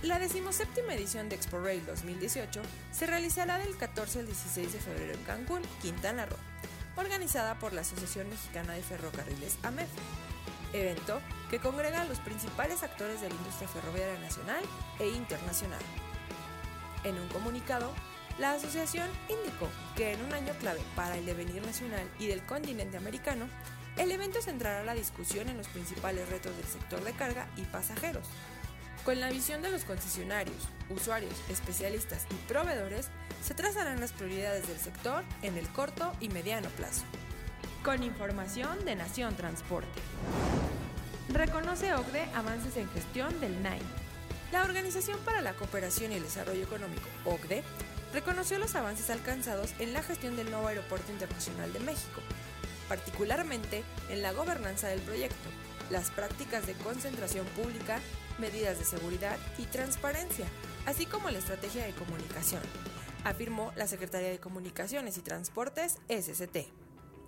[0.04, 5.14] La decimoséptima edición de Expo Rail 2018 se realizará del 14 al 16 de febrero
[5.14, 6.51] en Cancún, Quintana Roo
[6.96, 9.90] organizada por la Asociación Mexicana de Ferrocarriles AMEF,
[10.74, 14.64] evento que congrega a los principales actores de la industria ferroviaria nacional
[15.00, 15.82] e internacional.
[17.04, 17.92] En un comunicado,
[18.40, 22.98] la asociación indicó que en un año clave para el devenir nacional y del continente
[22.98, 23.48] americano,
[23.98, 28.26] el evento centrará la discusión en los principales retos del sector de carga y pasajeros,
[29.04, 30.58] con la visión de los concesionarios,
[30.90, 33.10] usuarios, especialistas y proveedores,
[33.44, 37.04] se trazarán las prioridades del sector en el corto y mediano plazo.
[37.84, 39.90] Con información de Nación Transporte.
[41.30, 43.80] Reconoce OCDE avances en gestión del NAI.
[44.52, 47.64] La Organización para la Cooperación y el Desarrollo Económico, OCDE,
[48.14, 52.22] reconoció los avances alcanzados en la gestión del nuevo Aeropuerto Internacional de México,
[52.88, 55.50] particularmente en la gobernanza del proyecto,
[55.90, 58.00] las prácticas de concentración pública
[58.42, 60.48] medidas de seguridad y transparencia,
[60.86, 62.62] así como la estrategia de comunicación,
[63.24, 66.68] afirmó la Secretaría de Comunicaciones y Transportes SCT.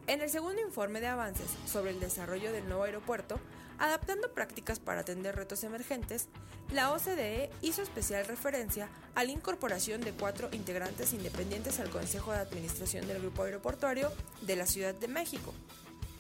[0.08, 3.40] En el segundo informe de avances sobre el desarrollo del nuevo aeropuerto,
[3.78, 6.28] adaptando prácticas para atender retos emergentes,
[6.72, 12.40] la OCDE hizo especial referencia a la incorporación de cuatro integrantes independientes al Consejo de
[12.40, 15.54] Administración del Grupo Aeroportuario de la Ciudad de México,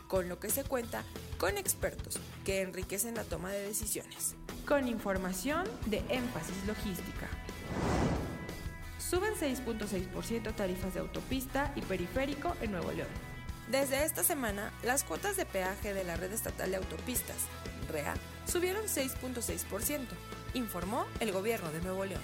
[0.07, 1.03] con lo que se cuenta
[1.39, 4.35] con expertos que enriquecen la toma de decisiones
[4.67, 7.27] con información de énfasis logística.
[8.97, 13.09] Suben 6.6% tarifas de autopista y periférico en Nuevo León.
[13.69, 17.37] Desde esta semana, las cuotas de peaje de la red estatal de autopistas,
[17.91, 18.13] REA,
[18.45, 20.07] subieron 6.6%,
[20.53, 22.21] informó el gobierno de Nuevo León.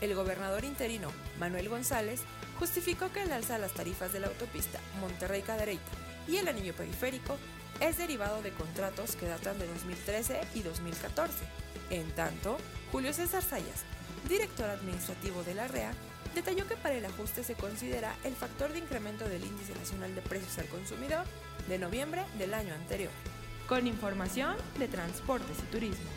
[0.00, 2.22] El gobernador interino, Manuel González,
[2.58, 5.92] justificó que el alza de las tarifas de la autopista Monterrey-Cadereyta
[6.28, 7.36] y el anillo periférico
[7.80, 11.34] es derivado de contratos que datan de 2013 y 2014.
[11.90, 12.58] En tanto,
[12.92, 13.84] Julio César Sayas,
[14.28, 15.92] director administrativo de la REA,
[16.34, 20.22] detalló que para el ajuste se considera el factor de incremento del índice nacional de
[20.22, 21.24] precios al consumidor
[21.68, 23.10] de noviembre del año anterior.
[23.68, 26.10] Con información de transportes y turismo.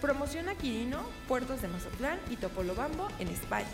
[0.00, 3.66] Promociona Quirino, puertos de Mazatlán y Topolobambo en España.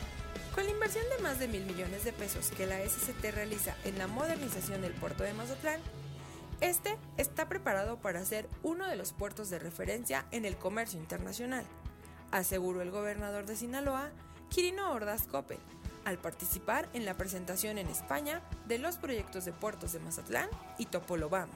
[0.54, 3.98] Con la inversión de más de mil millones de pesos que la SCT realiza en
[3.98, 5.80] la modernización del puerto de Mazatlán,
[6.60, 11.64] este está preparado para ser uno de los puertos de referencia en el comercio internacional,
[12.31, 14.11] aseguró el gobernador de Sinaloa,
[14.50, 15.58] Quirino Ordaz Coppel,
[16.05, 20.49] al participar en la presentación en España de los proyectos de puertos de Mazatlán
[20.79, 21.55] y Topolobambo.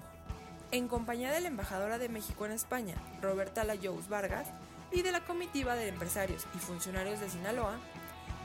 [0.70, 4.49] En compañía de la embajadora de México en España, Roberta Layous Vargas,
[4.90, 7.78] y de la comitiva de empresarios y funcionarios de Sinaloa,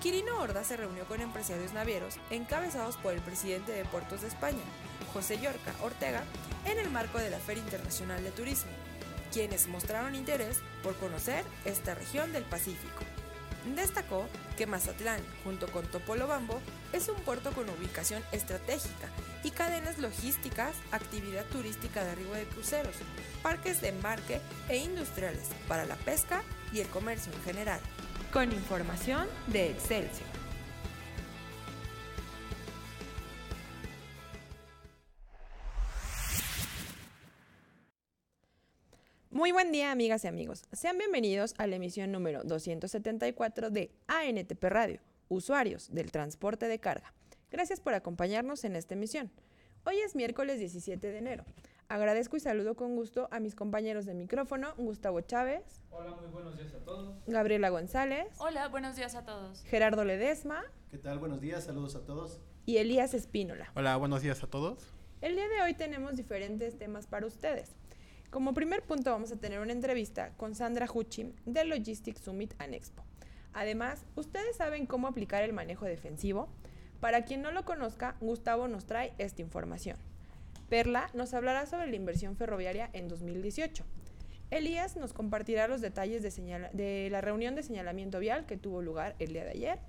[0.01, 4.63] Quirino Ordaz se reunió con empresarios navieros encabezados por el presidente de Puertos de España,
[5.13, 6.23] José Yorca Ortega,
[6.65, 8.71] en el marco de la Feria Internacional de Turismo,
[9.31, 13.03] quienes mostraron interés por conocer esta región del Pacífico.
[13.75, 14.25] Destacó
[14.57, 16.61] que Mazatlán, junto con Topolobambo,
[16.93, 19.09] es un puerto con ubicación estratégica
[19.43, 22.95] y cadenas logísticas, actividad turística de arribo de cruceros,
[23.43, 26.41] parques de embarque e industriales para la pesca
[26.71, 27.79] y el comercio en general.
[28.31, 30.28] Con información de Excelsior.
[39.49, 40.65] Muy buen día, amigas y amigos.
[40.73, 47.15] Sean bienvenidos a la emisión número 274 de ANTP Radio, usuarios del transporte de carga.
[47.49, 49.31] Gracias por acompañarnos en esta emisión.
[49.87, 51.45] Hoy es miércoles 17 de enero.
[51.87, 55.81] Agradezco y saludo con gusto a mis compañeros de micrófono, Gustavo Chávez.
[55.89, 57.15] Hola, muy buenos días a todos.
[57.25, 58.27] Gabriela González.
[58.37, 59.63] Hola, buenos días a todos.
[59.63, 60.63] Gerardo Ledesma.
[60.91, 61.17] ¿Qué tal?
[61.17, 62.39] Buenos días, saludos a todos.
[62.67, 63.71] Y Elías Espínola.
[63.75, 64.93] Hola, buenos días a todos.
[65.21, 67.78] El día de hoy tenemos diferentes temas para ustedes.
[68.29, 72.75] Como primer punto vamos a tener una entrevista con Sandra Hucci de Logistics Summit and
[72.75, 73.03] Expo.
[73.53, 76.47] Además, ¿ustedes saben cómo aplicar el manejo defensivo?
[76.99, 79.97] Para quien no lo conozca, Gustavo nos trae esta información.
[80.69, 83.83] Perla nos hablará sobre la inversión ferroviaria en 2018.
[84.51, 89.15] Elías nos compartirá los detalles de, de, la reunión de señalamiento vial que tuvo lugar
[89.17, 89.79] el día de ayer.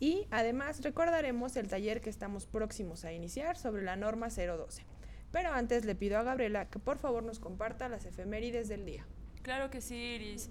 [0.00, 4.84] Y además recordaremos el taller que estamos próximos a iniciar sobre la norma 012.
[5.34, 9.04] Pero antes le pido a Gabriela que por favor nos comparta las efemérides del día.
[9.42, 10.48] Claro que sí, Iris.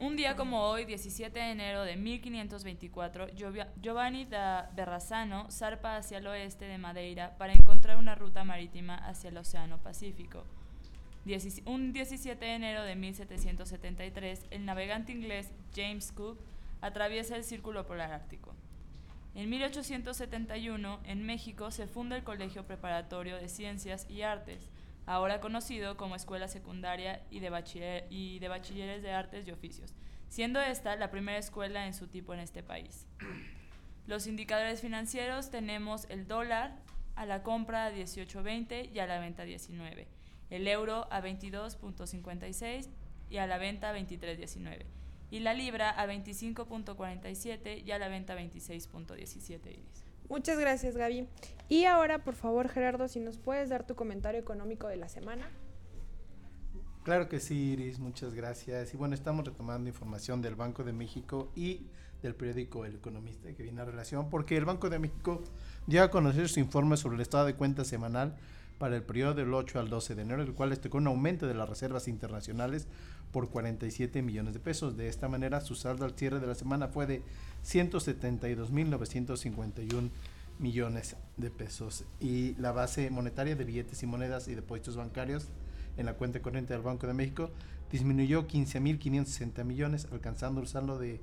[0.00, 3.28] Un día como hoy, 17 de enero de 1524,
[3.80, 9.30] Giovanni da Berrazzano zarpa hacia el oeste de Madeira para encontrar una ruta marítima hacia
[9.30, 10.42] el Océano Pacífico.
[11.64, 16.40] Un 17 de enero de 1773, el navegante inglés James Cook
[16.80, 18.56] atraviesa el Círculo Polar Ártico.
[19.36, 24.70] En 1871, en México, se funda el Colegio Preparatorio de Ciencias y Artes,
[25.04, 29.94] ahora conocido como Escuela Secundaria y de, Bachilleres de Artes y Oficios,
[30.30, 33.06] siendo esta la primera escuela en su tipo en este país.
[34.06, 36.74] Los indicadores financieros tenemos el dólar
[37.14, 40.08] a la compra a 18.20 y a la venta a 19,
[40.48, 42.88] el euro a 22.56
[43.28, 44.86] y a la venta a 23.19,
[45.36, 49.78] y la libra a 25.47 y a la venta a 26.17
[50.30, 51.28] Muchas gracias, Gaby.
[51.68, 55.48] Y ahora, por favor, Gerardo, si nos puedes dar tu comentario económico de la semana.
[57.04, 58.94] Claro que sí, Iris, muchas gracias.
[58.94, 61.86] Y bueno, estamos retomando información del Banco de México y
[62.22, 65.44] del periódico El Economista que viene a relación, porque el Banco de México
[65.86, 68.36] dio a conocer su informe sobre el estado de cuentas semanal
[68.78, 71.54] para el periodo del 8 al 12 de enero, el cual destacó un aumento de
[71.54, 72.88] las reservas internacionales
[73.36, 74.96] por 47 millones de pesos.
[74.96, 77.20] De esta manera, su saldo al cierre de la semana fue de
[77.66, 80.08] 172.951
[80.58, 82.06] millones de pesos.
[82.18, 85.48] Y la base monetaria de billetes y monedas y depósitos bancarios
[85.98, 87.50] en la cuenta corriente del Banco de México
[87.92, 91.20] disminuyó 15.560 millones, alcanzando el saldo de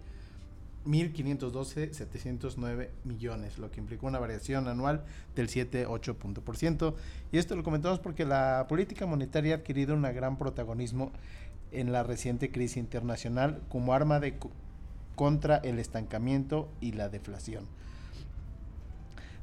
[0.86, 5.04] 1.512.709 millones, lo que implicó una variación anual
[5.36, 6.94] del 7,8%.
[7.32, 11.12] Y esto lo comentamos porque la política monetaria ha adquirido un gran protagonismo
[11.74, 14.36] en la reciente crisis internacional como arma de
[15.16, 17.68] contra el estancamiento y la deflación.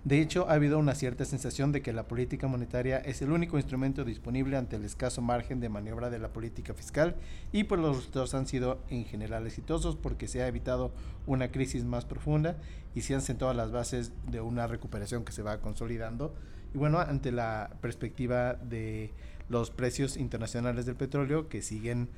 [0.03, 3.59] De hecho, ha habido una cierta sensación de que la política monetaria es el único
[3.59, 7.17] instrumento disponible ante el escaso margen de maniobra de la política fiscal
[7.53, 10.91] y pues los resultados han sido en general exitosos porque se ha evitado
[11.27, 12.57] una crisis más profunda
[12.95, 16.35] y se han sentado las bases de una recuperación que se va consolidando.
[16.75, 19.13] Y bueno, ante la perspectiva de
[19.51, 22.09] los precios internacionales del petróleo que siguen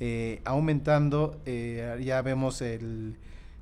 [0.00, 1.40] eh, aumentando.
[1.46, 3.16] Eh, ya vemos el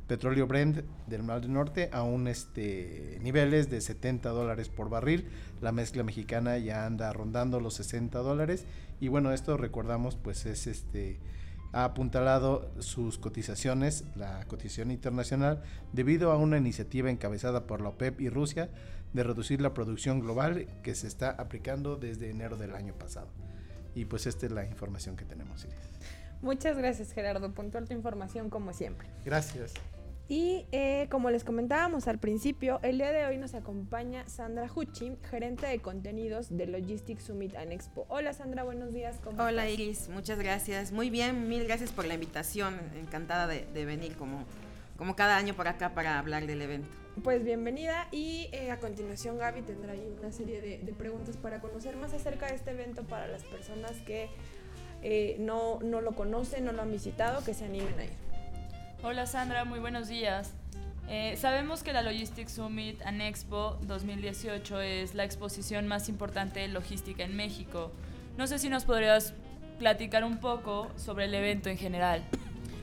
[0.07, 5.27] petróleo Brent del Mar del Norte a un este, niveles de 70 dólares por barril.
[5.61, 8.65] La mezcla mexicana ya anda rondando los 60 dólares.
[9.01, 11.19] Y bueno, esto recordamos, pues es este
[11.73, 15.63] ha apuntalado sus cotizaciones, la cotización internacional,
[15.93, 18.71] debido a una iniciativa encabezada por la OPEP y Rusia
[19.13, 23.29] de reducir la producción global que se está aplicando desde enero del año pasado.
[23.95, 25.67] Y pues esta es la información que tenemos,
[26.43, 27.53] Muchas gracias, Gerardo.
[27.55, 29.09] Puntual tu información como siempre.
[29.25, 29.73] Gracias.
[30.29, 35.17] Y eh, como les comentábamos al principio, el día de hoy nos acompaña Sandra Hucci,
[35.31, 38.07] gerente de contenidos de Logistics Summit and Expo.
[38.09, 39.19] Hola Sandra, buenos días.
[39.23, 40.91] ¿cómo Hola Iris, muchas gracias.
[40.91, 42.75] Muy bien, mil gracias por la invitación.
[42.97, 44.45] Encantada de, venir como,
[44.97, 46.89] como cada año por acá para hablar del evento.
[47.23, 51.61] Pues bienvenida y eh, a continuación Gaby tendrá ahí una serie de, de preguntas para
[51.61, 54.29] conocer más acerca de este evento para las personas que
[55.03, 58.11] eh, no, no lo conocen, no lo han visitado, que se animen a ir.
[59.03, 60.53] Hola Sandra, muy buenos días.
[61.09, 66.69] Eh, sabemos que la Logistics Summit and Expo 2018 es la exposición más importante de
[66.69, 67.93] logística en México.
[68.37, 69.35] No sé si nos podrías
[69.79, 72.25] platicar un poco sobre el evento en general.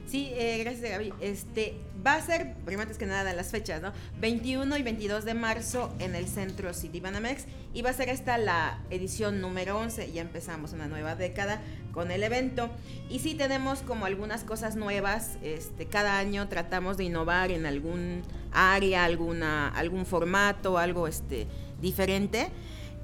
[0.07, 1.13] Sí, eh, gracias Gaby.
[1.21, 3.91] Este, va a ser, primero antes que nada, las fechas, ¿no?
[4.19, 8.37] 21 y 22 de marzo en el centro City Banamex y va a ser esta
[8.37, 10.11] la edición número 11.
[10.11, 11.61] Ya empezamos una nueva década
[11.93, 12.69] con el evento
[13.09, 15.37] y sí tenemos como algunas cosas nuevas.
[15.41, 21.47] Este, cada año tratamos de innovar en algún área, alguna, algún formato, algo este,
[21.81, 22.49] diferente.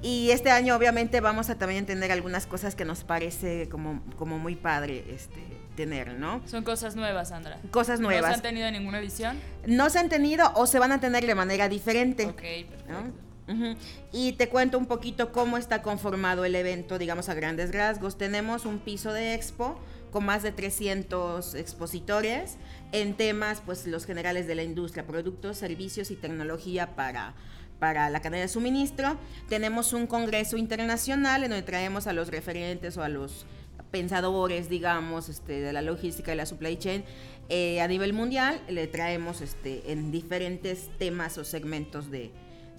[0.02, 4.38] Y este año obviamente vamos a también tener algunas cosas que nos parece como, como
[4.38, 5.40] muy padre este,
[5.80, 6.42] tener, ¿no?
[6.46, 7.58] Son cosas nuevas, Sandra.
[7.70, 8.34] Cosas ¿No se nuevas.
[8.34, 9.38] han tenido en ninguna edición?
[9.66, 12.26] No se han tenido o se van a tener de manera diferente.
[12.26, 13.12] Ok, perfecto.
[14.12, 18.18] Y te cuento un poquito cómo está conformado el evento, digamos a grandes rasgos.
[18.18, 19.80] Tenemos un piso de expo
[20.12, 22.58] con más de 300 expositores
[22.92, 27.34] en temas, pues los generales de la industria, productos, servicios y tecnología para,
[27.80, 29.16] para la cadena de suministro.
[29.48, 33.46] Tenemos un congreso internacional en donde traemos a los referentes o a los
[33.90, 37.04] pensadores, digamos, este, de la logística y la supply chain
[37.48, 38.60] eh, a nivel mundial.
[38.68, 42.30] Le traemos este, en diferentes temas o segmentos de,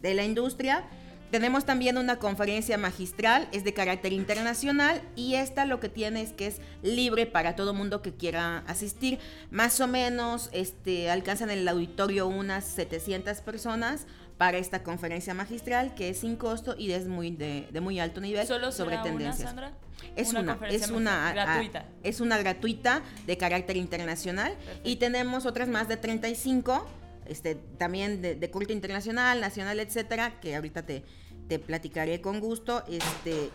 [0.02, 0.86] de la industria.
[1.32, 6.34] Tenemos también una conferencia magistral, es de carácter internacional y esta lo que tiene es
[6.34, 9.18] que es libre para todo mundo que quiera asistir.
[9.50, 15.96] Más o menos este, alcanzan en el auditorio unas 700 personas para esta conferencia magistral
[15.96, 19.40] que es sin costo y es muy de, de muy alto nivel ¿Solo sobre tendencias.
[19.40, 19.72] una, Sandra?
[20.16, 21.86] Es una, conferencia es una magistral a- gratuita.
[22.04, 26.88] es una gratuita de carácter internacional y tenemos otras más de 35,
[27.28, 31.04] este, también de, de culto internacional, nacional, etcétera, que ahorita te,
[31.48, 33.50] te platicaré con gusto, este.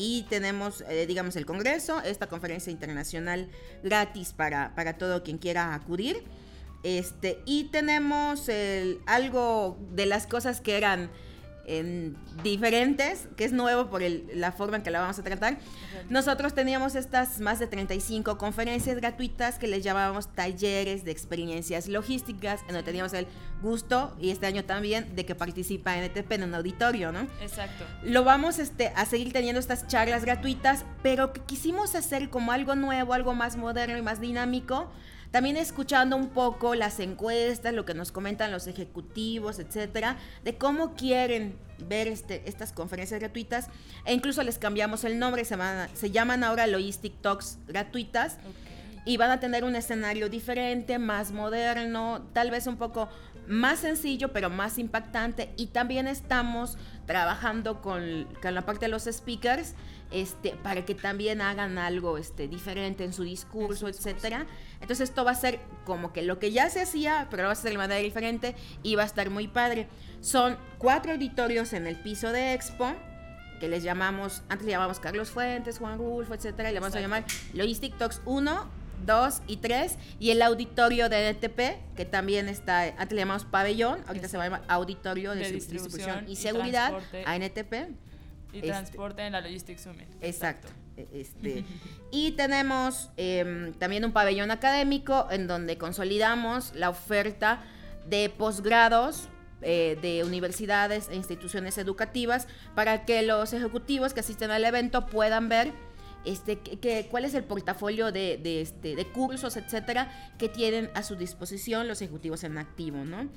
[0.00, 3.50] Y tenemos, eh, digamos, el Congreso, esta conferencia internacional
[3.82, 6.22] gratis para, para todo quien quiera acudir.
[6.84, 11.10] Este, y tenemos el- algo de las cosas que eran
[11.68, 15.58] en diferentes, que es nuevo por el- la forma en que la vamos a tratar.
[16.08, 22.60] Nosotros teníamos estas más de 35 conferencias gratuitas que les llamábamos talleres de experiencias logísticas,
[22.62, 23.26] en donde teníamos el
[23.62, 27.20] gusto, y este año también, de que participa NTP en un auditorio, ¿no?
[27.42, 27.84] Exacto.
[28.02, 32.74] Lo vamos este, a seguir teniendo estas charlas gratuitas, pero que quisimos hacer como algo
[32.76, 34.90] nuevo, algo más moderno y más dinámico.
[35.30, 40.94] También escuchando un poco las encuestas, lo que nos comentan los ejecutivos, etcétera, de cómo
[40.94, 41.54] quieren
[41.86, 43.66] ver este, estas conferencias gratuitas.
[44.06, 48.38] E incluso les cambiamos el nombre, se, van- se llaman ahora Logistic Talks gratuitas
[49.04, 53.08] y van a tener un escenario diferente, más moderno, tal vez un poco
[53.48, 55.50] más sencillo, pero más impactante.
[55.56, 56.76] Y también estamos
[57.06, 59.74] trabajando con, con la parte de los speakers
[60.10, 64.46] este, para que también hagan algo este, diferente en su discurso, etcétera.
[64.80, 67.50] Entonces esto va a ser como que lo que ya se hacía, pero lo va
[67.50, 69.88] a hacer de manera diferente y va a estar muy padre.
[70.20, 72.94] Son cuatro auditorios en el piso de Expo
[73.58, 77.00] que les llamamos, antes le llamamos Carlos Fuentes, Juan Rulfo, etcétera, y le vamos a
[77.00, 77.24] llamar
[77.54, 78.66] Logistic Talks 1,
[79.06, 84.00] 2 y 3, y el auditorio de NTP, que también está, antes le llamamos pabellón,
[84.06, 86.92] ahorita se va a llamar auditorio de, De distribución, distribución y y seguridad.
[87.26, 87.72] ANTP.
[88.52, 90.08] Y Este- transporte en la Logistics Summit.
[90.22, 90.68] Exacto.
[90.96, 91.64] e- Este,
[92.10, 97.62] y tenemos em, también un pabellón académico en donde consolidamos la oferta
[98.08, 99.28] de posgrados
[99.60, 105.48] eh, de universidades e instituciones educativas para que los ejecutivos que asisten al evento puedan
[105.48, 105.72] ver
[106.28, 110.90] este, que, que- cuál es el portafolio de, de, este, de cursos, etcétera, que tienen
[110.94, 113.28] a su disposición los ejecutivos en activo, ¿no?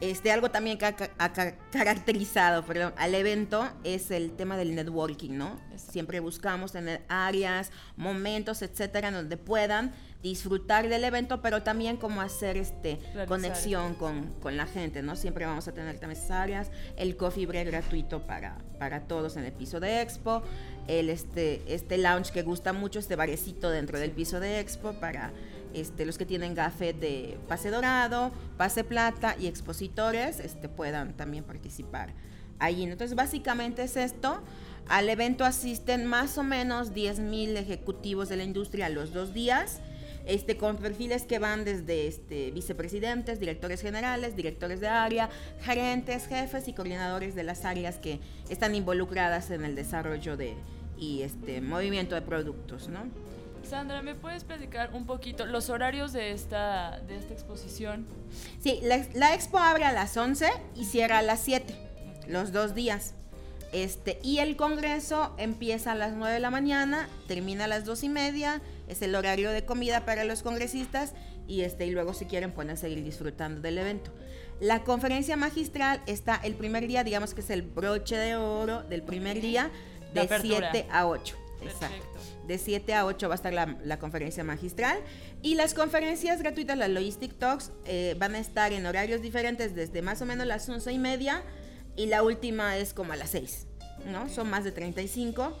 [0.00, 4.74] Este, algo también que ha, ha ca- caracterizado perdón, al evento es el tema del
[4.74, 5.58] networking, ¿no?
[5.76, 12.56] Siempre buscamos tener áreas, momentos, etcétera, donde puedan disfrutar del evento, pero también como hacer
[12.56, 15.16] este Realizar conexión con, con la gente, ¿no?
[15.16, 19.44] Siempre vamos a tener también esas áreas, el coffee break gratuito para, para todos en
[19.44, 20.42] el piso de Expo,
[20.88, 25.32] el este, este lounge que gusta mucho, este barecito dentro del piso de Expo para
[25.74, 31.44] este, los que tienen gafet de pase dorado, pase plata y expositores este, puedan también
[31.44, 32.14] participar
[32.58, 32.82] ahí.
[32.82, 34.40] Entonces, básicamente es esto.
[34.88, 39.80] Al evento asisten más o menos 10.000 ejecutivos de la industria los dos días,
[40.26, 45.30] este, con perfiles que van desde este, vicepresidentes, directores generales, directores de área,
[45.62, 50.54] gerentes, jefes y coordinadores de las áreas que están involucradas en el desarrollo de
[50.98, 53.00] y este movimiento de productos, ¿no?
[53.62, 58.06] Sandra, ¿me puedes platicar un poquito los horarios de esta, de esta exposición?
[58.60, 61.74] Sí, la, la expo abre a las 11 y cierra a las 7,
[62.28, 63.14] los dos días.
[63.72, 68.04] Este, y el congreso empieza a las 9 de la mañana, termina a las 2
[68.04, 71.14] y media, es el horario de comida para los congresistas
[71.46, 74.12] y, este, y luego si quieren pueden seguir disfrutando del evento.
[74.60, 79.02] La conferencia magistral está el primer día, digamos que es el broche de oro del
[79.02, 79.70] primer día,
[80.14, 80.70] de apertura.
[80.72, 81.36] 7 a 8.
[81.60, 81.86] Perfecto.
[81.86, 82.18] Exacto.
[82.46, 84.98] De 7 a 8 va a estar la, la conferencia magistral.
[85.42, 90.00] Y las conferencias gratuitas, las Logistic Talks, eh, van a estar en horarios diferentes desde
[90.00, 91.42] más o menos las 11 y media.
[91.96, 93.66] Y la última es como a las 6.
[94.06, 94.28] ¿no?
[94.28, 95.56] Son más de 35.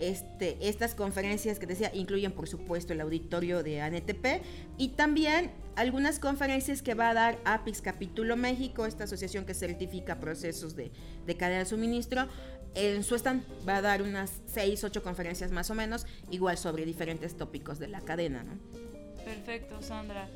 [0.00, 4.42] Este, estas conferencias que decía incluyen, por supuesto, el auditorio de ANTP
[4.76, 10.18] y también algunas conferencias que va a dar APIX Capítulo México, esta asociación que certifica
[10.18, 10.90] procesos de,
[11.26, 12.26] de cadena de suministro.
[12.74, 16.84] En su stand va a dar unas 6, 8 conferencias más o menos, igual sobre
[16.84, 18.44] diferentes tópicos de la cadena.
[19.24, 20.28] Perfecto, Sandra.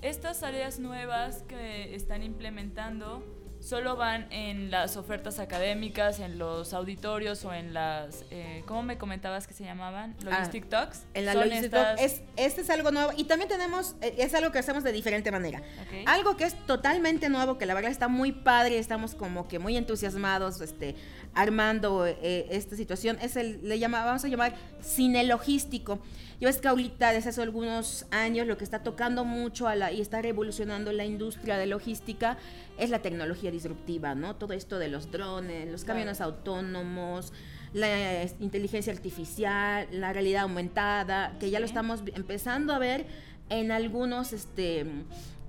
[0.00, 3.24] Estas áreas nuevas que están implementando
[3.66, 8.96] solo van en las ofertas académicas, en los auditorios o en las, eh, ¿cómo me
[8.96, 10.14] comentabas que se llamaban?
[10.22, 11.02] Logistic Ah, Talks.
[11.14, 14.52] En la Logistic estas- es, este es algo nuevo y también tenemos, eh, es algo
[14.52, 15.62] que hacemos de diferente manera.
[16.06, 19.76] Algo que es totalmente nuevo, que la verdad está muy padre, estamos como que muy
[19.76, 20.94] entusiasmados este,
[21.34, 25.98] armando eh, esta situación, es el, le llama, vamos a llamar cine logístico.
[26.40, 29.90] Yo es que ahorita, desde hace algunos años, lo que está tocando mucho a la,
[29.92, 32.36] y está revolucionando la industria de logística
[32.78, 34.36] es la tecnología disruptiva, ¿no?
[34.36, 35.94] Todo esto de los drones, los Claro.
[35.98, 37.32] camiones autónomos,
[37.72, 43.06] la inteligencia artificial, la realidad aumentada, que ya lo estamos empezando a ver
[43.48, 44.84] en algunos, este,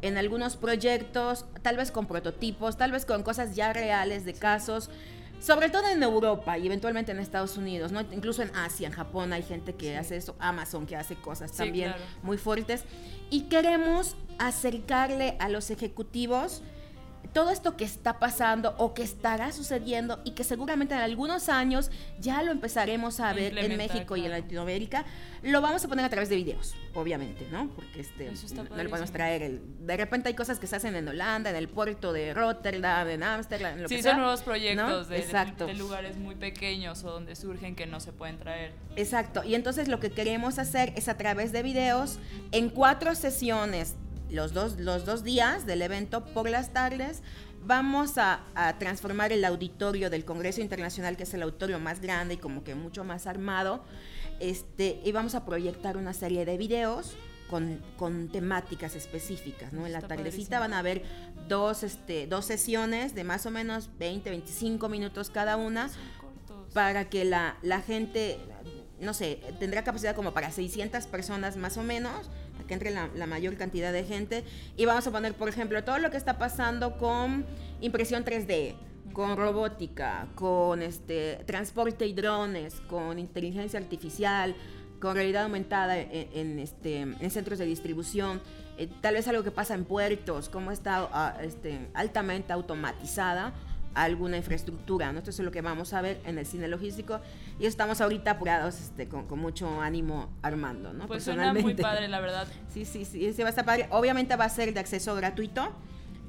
[0.02, 4.90] en algunos proyectos, tal vez con prototipos, tal vez con cosas ya reales de casos,
[5.40, 8.02] sobre todo en Europa y eventualmente en Estados Unidos, ¿no?
[8.02, 11.58] Incluso en Asia, en Japón hay gente que hace eso, Amazon que hace cosas Sí,
[11.58, 12.04] también claro.
[12.24, 12.84] muy fuertes
[13.30, 16.62] y queremos acercarle a los ejecutivos
[17.38, 21.92] todo esto que está pasando o que estará sucediendo y que seguramente en algunos años
[22.20, 24.32] ya lo empezaremos a ver en México y en.
[24.32, 25.06] Latinoamérica,
[25.44, 27.70] lo vamos a poner a través de videos, obviamente, ¿no?
[27.76, 29.62] Porque este, no le podemos traer el...
[29.86, 33.22] De repente hay cosas que se hacen en Holanda, en el puerto de Rotterdam, en
[33.22, 35.16] Ámsterdam, en lo Sí, que son nuevos proyectos ¿no?
[35.16, 38.74] de, de lugares muy pequeños o donde surgen que no se pueden traer.
[38.96, 42.18] Exacto, y entonces lo que queremos hacer es a través de videos
[42.52, 43.96] en cuatro sesiones,
[44.30, 47.22] los dos, los dos días del evento por las tardes,
[47.66, 52.36] vamos a, a transformar el auditorio del Congreso Internacional, que es el auditorio más grande
[52.36, 53.84] y como que mucho más armado,
[54.40, 57.16] este, y vamos a proyectar una serie de videos
[57.50, 59.86] con, con temáticas específicas, ¿no?
[59.86, 60.60] En la Está tardecita padrísimo.
[60.60, 61.04] van a haber
[61.48, 65.90] dos, este, dos sesiones de más o menos 20, 25 minutos cada una
[66.74, 68.38] para que la, la gente,
[69.00, 72.30] no sé, tendrá capacidad como para 600 personas más o menos,
[72.68, 74.44] que entre la, la mayor cantidad de gente.
[74.76, 77.46] Y vamos a poner, por ejemplo, todo lo que está pasando con
[77.82, 78.76] impresión 3D,
[79.14, 84.56] con robótica, con este transporte y drones, con inteligencia artificial,
[85.00, 88.42] con realidad aumentada en, este, en centros de distribución.
[88.78, 93.54] eh, tal vez algo que pasa en puertos, cómo está ah, este, altamente automatizada
[93.94, 95.20] alguna infraestructura, ¿no?
[95.20, 97.20] Esto es lo que vamos a ver en el cine logístico
[97.60, 101.08] y estamos ahorita apurados este, con, con mucho ánimo armando, ¿no?
[101.08, 101.84] Pues suena muy Personalmente.
[101.84, 102.48] padre, la verdad.
[102.70, 103.88] Sí, sí, sí, sí va a estar padre.
[103.92, 105.72] Obviamente va a ser de acceso gratuito,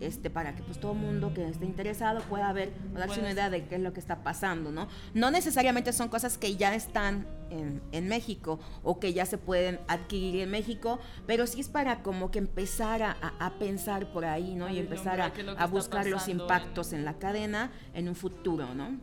[0.00, 3.50] este, para que pues todo mundo que esté interesado pueda ver o darse una idea
[3.50, 4.88] de qué es lo que está pasando, ¿no?
[5.14, 9.80] No necesariamente son cosas que ya están en, en México o que ya se pueden
[9.88, 14.68] adquirir en México, pero sí es para como que empezar a, pensar por ahí, ¿no?
[14.68, 18.98] Y empezar a, buscar los impactos en la cadena en un futuro, ¿no?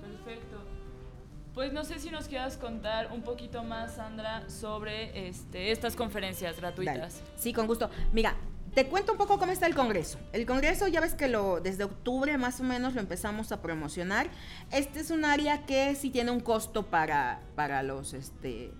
[0.00, 0.58] Perfecto.
[1.54, 6.58] Pues no sé si nos quieras contar un poquito más, Sandra, sobre este, estas conferencias
[6.58, 7.18] gratuitas.
[7.18, 7.32] Dale.
[7.36, 7.90] Sí, con gusto.
[8.12, 8.36] Mira,
[8.74, 10.18] te cuento un poco cómo está el Congreso.
[10.32, 14.28] El Congreso ya ves que lo desde octubre más o menos lo empezamos a promocionar.
[14.70, 18.72] Este es un área que sí tiene un costo para, para los este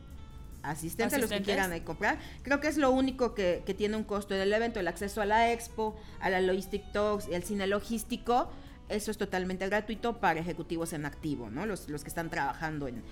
[0.63, 2.19] asistentes, los que quieran comprar.
[2.43, 5.23] Creo que es lo único que, que tiene un costo en el evento, el acceso
[5.23, 8.51] a la expo, a la Logistic Talks y al cine logístico.
[8.89, 11.65] Eso es totalmente gratuito para ejecutivos en activo, ¿no?
[11.65, 13.03] Los, los que están trabajando en,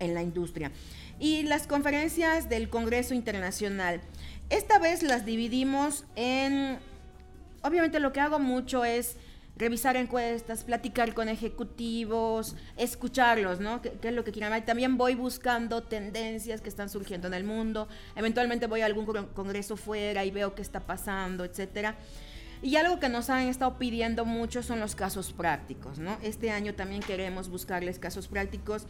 [0.00, 0.72] en la industria.
[1.18, 4.00] Y las conferencias del Congreso Internacional.
[4.50, 6.78] Esta vez las dividimos en...
[7.62, 9.16] Obviamente lo que hago mucho es
[9.56, 13.82] revisar encuestas, platicar con ejecutivos, escucharlos, ¿no?
[13.82, 14.64] ¿Qué, es lo que quieren?
[14.64, 17.88] También voy buscando tendencias que están surgiendo en el mundo.
[18.14, 21.96] Eventualmente voy a algún congre- congreso fuera y veo qué está pasando, etcétera.
[22.62, 26.16] Y algo que nos han estado pidiendo mucho son los casos prácticos, ¿no?
[26.22, 28.86] Este año también queremos buscarles casos prácticos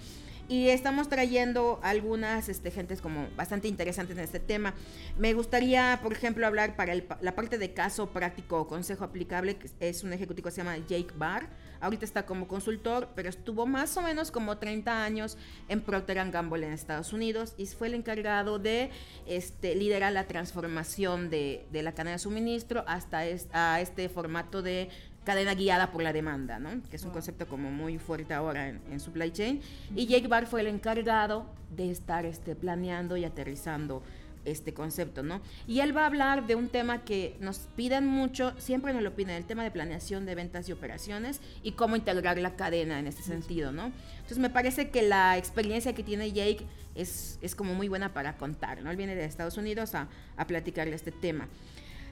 [0.48, 4.74] y estamos trayendo algunas este, gentes como bastante interesantes en este tema.
[5.18, 9.68] Me gustaría, por ejemplo, hablar para la parte de caso práctico o consejo aplicable, que
[9.80, 11.48] es un ejecutivo que se llama Jake Barr.
[11.80, 15.36] Ahorita está como consultor, pero estuvo más o menos como 30 años
[15.68, 18.90] en Procter Gamble en Estados Unidos y fue el encargado de
[19.26, 23.18] este, liderar la transformación de, la cadena de suministro hasta
[23.52, 24.88] a este formato de
[25.28, 26.70] cadena guiada por la demanda, ¿no?
[26.88, 27.16] que es un Wow.
[27.18, 29.60] concepto como muy fuerte ahora en, en supply chain.
[29.94, 31.44] Y Jake Barr fue el encargado
[31.76, 34.02] de estar este, planeando y aterrizando
[34.46, 35.42] este concepto, ¿no?
[35.66, 39.14] Y él va a hablar de un tema que nos piden mucho, siempre nos lo
[39.14, 43.06] piden, el tema de planeación de ventas y operaciones y cómo integrar la cadena en
[43.06, 43.92] este sentido, ¿no?
[44.16, 46.64] Entonces me parece que la experiencia que tiene Jake
[46.94, 48.90] es, es como muy buena para contar, ¿no?
[48.90, 51.48] Él viene de Estados Unidos a, a platicarle este tema.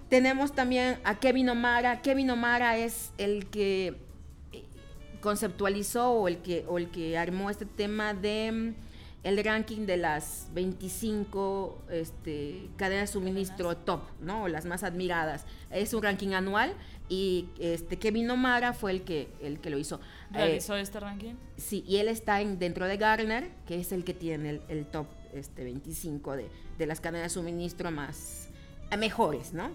[0.09, 2.01] Tenemos también a Kevin O'Mara.
[2.01, 3.97] Kevin O'Mara es el que
[4.53, 4.64] eh,
[5.21, 8.75] conceptualizó o el que, o el que armó este tema de mm,
[9.25, 14.45] el ranking de las 25 este, cadenas de suministro top, ¿no?
[14.45, 15.45] O las más admiradas.
[15.73, 16.73] Es un ranking anual
[17.09, 19.99] y este Kevin O'Mara fue el que, el que lo hizo.
[20.31, 21.35] ¿Realizó eh, este ranking?
[21.57, 24.87] Sí, y él está en, dentro de Garner, que es el que tiene el, el
[24.87, 28.45] top este, 25 de, de las cadenas de suministro más
[28.99, 29.70] mejores, ¿no?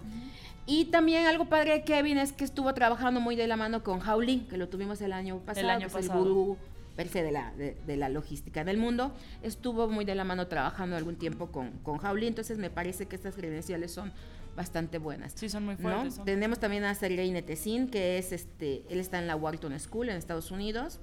[0.65, 4.08] Y también algo padre de Kevin es que estuvo trabajando muy de la mano con
[4.08, 6.19] Howlin, que lo tuvimos el año pasado, el año que pasado.
[6.21, 6.58] es el gurú
[6.95, 9.12] per se de la, de, de la logística del mundo.
[9.41, 13.15] Estuvo muy de la mano trabajando algún tiempo con, con Howlin, entonces me parece que
[13.15, 14.12] estas credenciales son
[14.56, 15.34] bastante buenas.
[15.36, 15.82] Sí, son muy ¿no?
[15.82, 16.15] fuertes.
[16.15, 20.10] son- Tenemos también a Sergei Netesin, que es este, él está en la Wharton School
[20.10, 21.00] en Estados Unidos.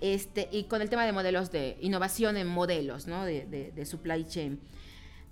[0.00, 3.24] Este, y con el tema de modelos de innovación en modelos, ¿no?
[3.24, 4.58] De, de- de supply chain.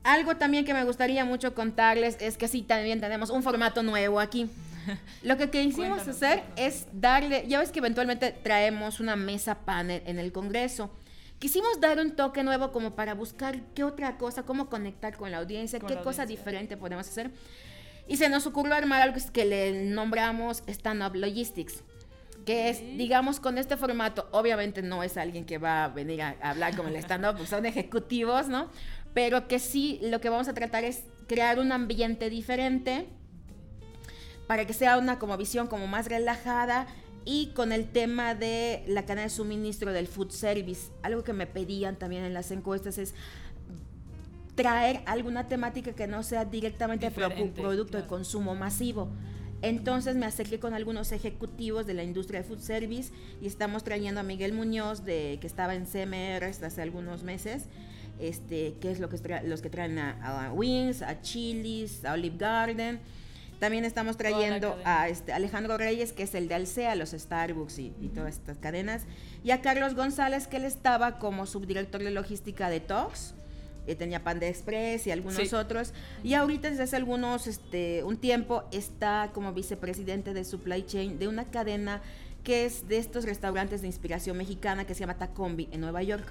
[0.02, 4.18] Algo también que me gustaría mucho contarles es que sí, también tenemos un formato nuevo
[4.18, 4.48] aquí.
[5.22, 10.02] Lo que quisimos Cuéntanos, hacer es darle, ya ves que eventualmente traemos una mesa panel
[10.06, 10.90] en el Congreso.
[11.38, 15.38] Quisimos dar un toque nuevo como para buscar qué otra cosa, cómo conectar con la
[15.38, 16.44] audiencia, Con qué la cosa audiencia.
[16.44, 17.30] diferente podemos hacer.
[18.08, 21.82] Y se nos ocurrió armar algo que le nombramos Stand Up Logistics
[22.44, 26.36] que es, digamos, con este formato, obviamente no es alguien que va a venir a,
[26.40, 28.68] a hablar como el stand-up, pues son ejecutivos, ¿no?
[29.14, 33.06] Pero que sí, lo que vamos a tratar es crear un ambiente diferente
[34.46, 36.86] para que sea una como visión como más relajada
[37.24, 41.46] y con el tema de la cadena de suministro del food service, algo que me
[41.46, 43.14] pedían también en las encuestas es
[44.54, 49.08] traer alguna temática que no sea directamente Diferente, producto de consumo masivo.
[49.62, 54.20] Entonces me acerqué con algunos ejecutivos de la industria de food service y estamos trayendo
[54.20, 57.66] a Miguel Muñoz, de, que estaba en CMR hasta hace algunos meses,
[58.20, 62.36] este, que es lo que los que traen a, a Wings, a Chili's, a Olive
[62.38, 63.00] Garden.
[63.58, 67.92] También estamos trayendo a este, Alejandro Reyes, que es el de Alsea, los Starbucks y,
[68.00, 69.02] y todas estas cadenas.
[69.44, 73.34] Y a Carlos González, que él estaba como subdirector de logística de Tox.
[73.86, 75.54] eh, tenía Panda Express y algunos Sí.
[75.54, 75.92] otros.
[76.22, 81.28] Y ahorita desde hace algunos, este, un tiempo, está como vicepresidente de Supply Chain de
[81.28, 82.00] una cadena
[82.44, 86.24] que es de estos restaurantes de inspiración mexicana que se llama Tacombi en Nueva York.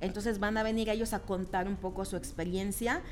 [0.00, 3.02] Entonces van a venir ellos a contar un poco su experiencia.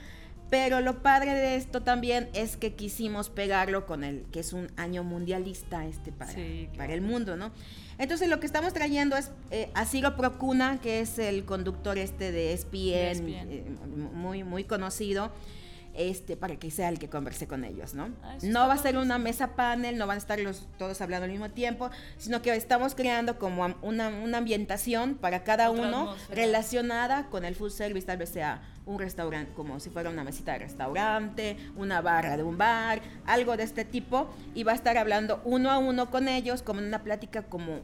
[0.50, 4.70] Pero lo padre de esto también es que quisimos pegarlo con el que es un
[4.76, 6.76] año mundialista este para, Sí, claro.
[6.76, 7.52] para el mundo, ¿no?
[7.96, 12.32] Entonces lo que estamos trayendo es eh, a Ciro Procuna, que es el conductor este
[12.32, 13.28] de ESPN, E ESPN.
[13.50, 13.64] eh,
[14.12, 15.32] muy, muy conocido,
[15.94, 18.10] este, para que sea el que converse con ellos, ¿no?
[18.22, 21.24] Ah, no va a ser una mesa panel, no van a estar los, todos hablando
[21.24, 26.00] al mismo tiempo, sino que estamos creando como una, una ambientación para cada Otra uno
[26.02, 26.34] atmósfera.
[26.34, 30.52] relacionada con el food service, tal vez sea un restaurante, como si fuera una mesita
[30.52, 34.98] de restaurante, una barra de un bar, algo de este tipo, y va a estar
[34.98, 37.80] hablando uno a uno con ellos, como en una plática como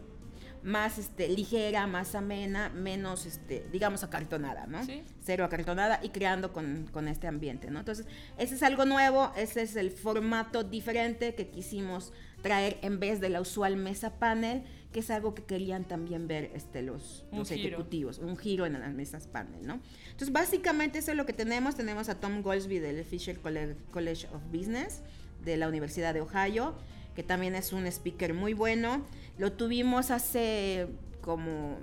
[0.63, 4.85] más este, ligera, más amena, menos, este, digamos, acartonada, ¿no?
[4.85, 5.03] Sí.
[5.23, 7.79] Cero acartonada y creando con, con este ambiente, ¿no?
[7.81, 8.07] Entonces,
[8.39, 13.29] ese es algo nuevo, ese es el formato diferente que quisimos traer en vez de
[13.31, 17.43] la usual mesa panel, que es algo que querían también ver este, los, giro.
[17.43, 19.81] ejecutivos, un giro en las mesas panel, ¿no?
[20.07, 21.75] Entonces, básicamente eso es lo que tenemos.
[21.77, 25.03] Tenemos a Tom Goldsby del Fisher Colle- College of Business
[25.45, 26.75] de la Universidad de Ohio,
[27.15, 29.05] que también es un speaker muy bueno.
[29.39, 30.89] Lo tuvimos hace
[31.21, 31.79] como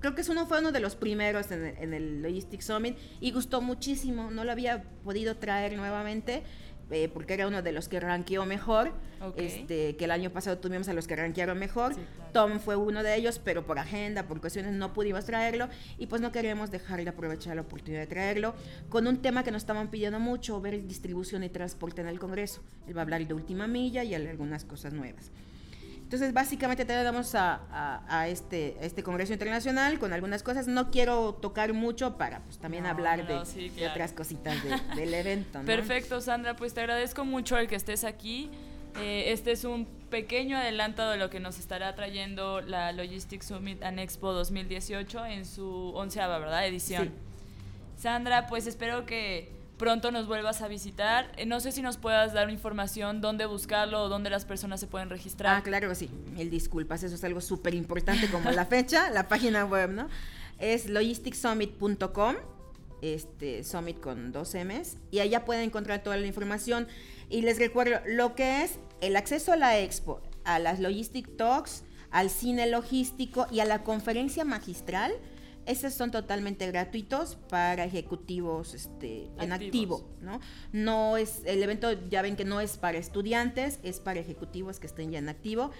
[0.00, 2.96] creo que es uno fue uno de los primeros en el, en el Logistics Summit
[3.20, 4.30] y gustó muchísimo.
[4.30, 6.42] No lo había podido traer nuevamente
[6.90, 8.92] eh, porque era uno de los que ranqueó mejor.
[9.20, 9.34] Ok.
[9.36, 11.94] Este, que el año pasado tuvimos a los que ranquearon mejor.
[11.94, 12.30] Sí, claro.
[12.32, 15.68] Tom fue uno de ellos, pero por agenda, por cuestiones no pudimos traerlo
[15.98, 18.54] y pues no queremos dejar de aprovechar la oportunidad de traerlo
[18.88, 22.62] con un tema que nos estaban pidiendo mucho, ver distribución y transporte en el Congreso.
[22.86, 25.30] Él va a hablar de última milla y algunas cosas nuevas.
[26.08, 30.66] Entonces, básicamente tenemos a, a- a este, a este Congreso Internacional con algunas cosas.
[30.66, 33.92] No quiero tocar mucho para pues, también No, hablar no, de, sí, de claro.
[33.92, 35.58] otras cositas de- del evento.
[35.58, 35.66] ¿no?
[35.66, 38.50] Perfecto, Sandra, pues te agradezco mucho el que estés aquí.
[38.98, 43.82] Eh, este es un pequeño adelanto de lo que nos estará trayendo la Logistics Summit
[43.82, 46.66] and Expo 2018 en su onceava, ¿verdad?
[46.66, 47.04] Edición.
[47.08, 48.02] Sí.
[48.02, 51.32] Sandra, pues espero que pronto nos vuelvas a visitar.
[51.36, 54.86] Eh, no sé si nos puedas dar información dónde buscarlo o dónde las personas se
[54.86, 55.56] pueden registrar.
[55.56, 56.10] Ah, claro sí.
[56.34, 60.08] Mil disculpas, eso es algo súper importante como la fecha, la página web, ¿no?
[60.58, 62.36] Es logisticsummit.com
[63.00, 66.88] este Summit con dos M's y allá pueden encontrar toda la información
[67.30, 71.84] y les recuerdo lo que es el acceso a la expo, a las Logistic Talks,
[72.10, 75.12] al cine logístico y a la conferencia magistral.
[75.68, 80.00] Esos son totalmente gratuitos para ejecutivos este, en Activos.
[80.00, 80.40] activo, ¿no?
[80.72, 84.86] No es, el evento ya ven que no es para estudiantes, es para ejecutivos que
[84.86, 85.70] estén ya en activo.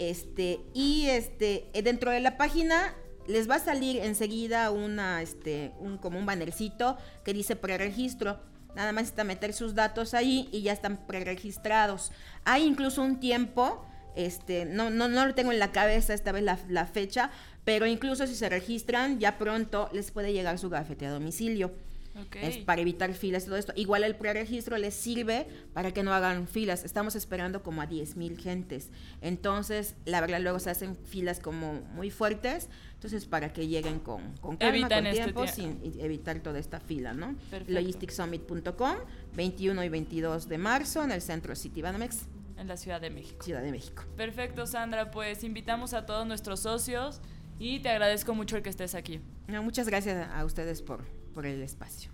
[0.00, 2.92] Este, y este, eh, dentro de la página
[3.28, 8.40] les va a salir enseguida una, este, un, como un bannercito que dice preregistro.
[8.74, 12.10] Nada más está meter sus datos ahí y ya están preregistrados.
[12.44, 16.42] Hay incluso un tiempo, este, no, no, no lo tengo en la cabeza esta vez
[16.42, 17.30] la, la fecha,
[17.64, 21.72] pero incluso si se registran, ya pronto les puede llegar su gafete a domicilio.
[22.18, 22.36] Ok.
[22.36, 23.74] Es para evitar filas y todo esto.
[23.76, 26.82] Igual el preregistro les sirve para que no hagan filas.
[26.82, 28.88] Estamos esperando como a 10 mil gentes.
[29.20, 32.70] Entonces, la verdad, luego se hacen filas como muy fuertes.
[32.94, 36.58] Entonces, para que lleguen con, con calma, Evitan con este tiempo, tie- sin evitar toda
[36.58, 37.34] esta fila, ¿no?
[37.50, 37.74] Perfecto.
[37.74, 38.96] Logisticsummit.com,
[39.34, 42.20] 21 y 22 de marzo en el centro City Banamex,
[42.58, 43.44] En la Ciudad de México.
[43.44, 44.04] Ciudad de México.
[44.16, 45.10] Perfecto, Sandra.
[45.10, 47.20] Pues invitamos a todos nuestros socios
[47.58, 49.20] y te agradezco mucho el que estés aquí.
[49.46, 52.10] No, muchas gracias a ustedes por, por el espacio.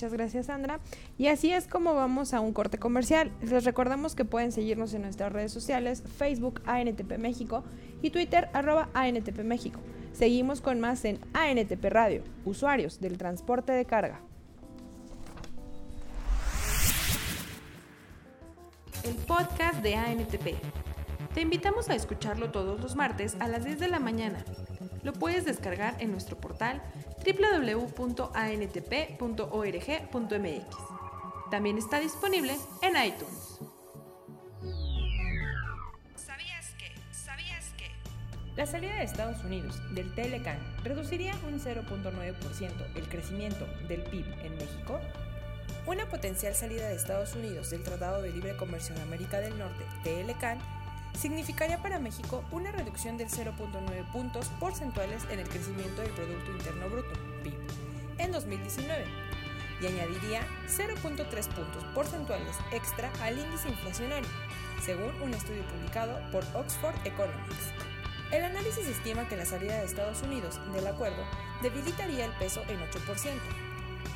[0.00, 0.80] Muchas gracias, Sandra.
[1.18, 3.30] Y así es como vamos a un corte comercial.
[3.42, 7.64] Les recordamos que pueden seguirnos en nuestras redes sociales, Facebook ANTP México
[8.00, 9.80] y Twitter arroba ANTP México.
[10.14, 14.20] Seguimos con más en ANTP Radio, usuarios del transporte de carga.
[19.04, 20.54] El podcast de ANTP.
[21.34, 24.44] Te invitamos a escucharlo todos los martes a las 10 de la mañana.
[25.02, 26.82] Lo puedes descargar en nuestro portal
[27.24, 28.30] www.antp.org.mx.
[31.50, 33.60] También está disponible en iTunes.
[36.16, 36.92] ¿Sabías que?
[37.12, 37.90] ¿Sabías que?
[38.56, 44.56] La salida de Estados Unidos del Telecan reduciría un 0.9% el crecimiento del PIB en
[44.56, 45.00] México.
[45.90, 49.84] Una potencial salida de Estados Unidos del Tratado de Libre Comercio de América del Norte,
[50.04, 50.60] TLCAN,
[51.18, 56.88] significaría para México una reducción del 0.9 puntos porcentuales en el crecimiento del Producto Interno
[56.90, 57.10] Bruto,
[57.42, 57.54] PIB,
[58.18, 59.04] en 2019
[59.80, 64.30] y añadiría 0.3 puntos porcentuales extra al índice inflacionario,
[64.84, 67.72] según un estudio publicado por Oxford Economics.
[68.30, 71.24] El análisis estima que la salida de Estados Unidos del acuerdo
[71.62, 73.40] debilitaría el peso en 8%,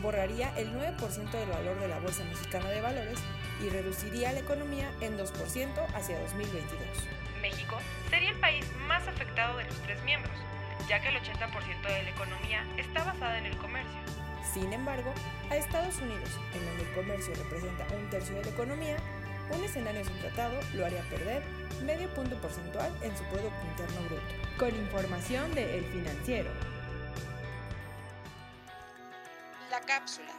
[0.01, 3.19] borraría el 9% del valor de la Bolsa Mexicana de Valores
[3.63, 5.27] y reduciría la economía en 2%
[5.95, 6.81] hacia 2022.
[7.41, 7.77] México
[8.11, 10.35] sería el país más afectado de los tres miembros,
[10.89, 14.01] ya que el 80% de la economía está basada en el comercio.
[14.53, 15.13] Sin embargo,
[15.51, 18.97] a Estados Unidos, en donde el comercio representa un tercio de la economía,
[19.51, 21.43] un escenario sin tratado lo haría perder
[21.85, 24.23] medio punto porcentual en su Producto Interno Bruto.
[24.59, 26.51] Con información de El Financiero.
[29.95, 30.35] Cápsula.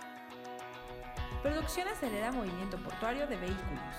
[1.42, 3.96] Producción acelera movimiento portuario de vehículos.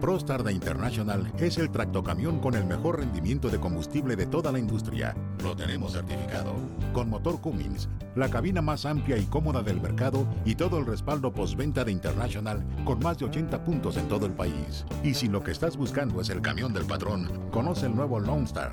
[0.00, 4.58] ProStar de International es el tractocamión con el mejor rendimiento de combustible de toda la
[4.58, 5.14] industria.
[5.42, 6.54] Lo tenemos certificado.
[6.92, 11.32] Con motor Cummins, la cabina más amplia y cómoda del mercado y todo el respaldo
[11.32, 14.84] postventa de International con más de 80 puntos en todo el país.
[15.04, 18.44] Y si lo que estás buscando es el camión del patrón, conoce el nuevo Lone
[18.44, 18.70] Star.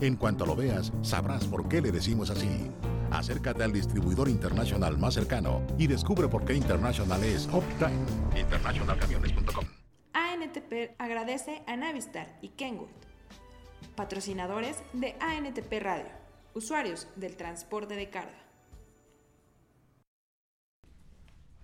[0.00, 2.70] En cuanto lo veas, sabrás por qué le decimos así.
[3.10, 8.38] Acércate al distribuidor internacional más cercano y descubre por qué International es Uptime.
[8.38, 9.64] Internationalcamiones.com
[10.12, 12.88] ANTP agradece a Navistar y Kenwood,
[13.96, 16.12] patrocinadores de ANTP Radio,
[16.54, 18.38] usuarios del transporte de carga.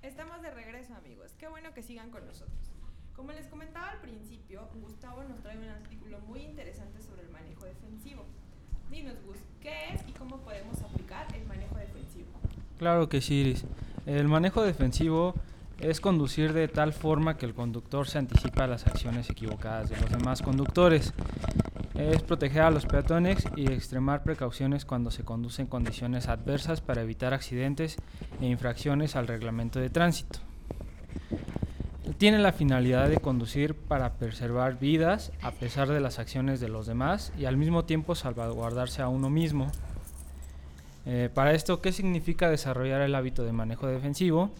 [0.02, 1.34] Estamos de regreso, amigos.
[1.38, 2.74] Qué bueno que sigan con nosotros.
[3.14, 7.23] Como les comentaba al principio, Gustavo nos trae un artículo muy interesante sobre el
[7.64, 8.24] defensivo.
[8.90, 12.29] Dinos, Gus, ¿qué es y cómo podemos aplicar el manejo defensivo?
[12.79, 13.64] Claro que sí, Iris.
[14.07, 15.35] El manejo defensivo
[15.81, 20.00] es conducir de tal forma que el conductor se anticipa a las acciones equivocadas de
[20.00, 21.12] los demás conductores.
[21.94, 27.03] Es proteger a los peatones y extremar precauciones cuando se conduce en condiciones adversas para
[27.03, 27.96] evitar accidentes
[28.40, 30.40] e infracciones al reglamento de tránsito.
[32.18, 36.86] Tiene la finalidad de conducir para preservar vidas a pesar de las acciones de los
[36.86, 39.72] demás y al mismo tiempo salvaguardarse a uno mismo.
[41.06, 44.50] Eh, para esto, ¿qué significa desarrollar el hábito de manejo defensivo?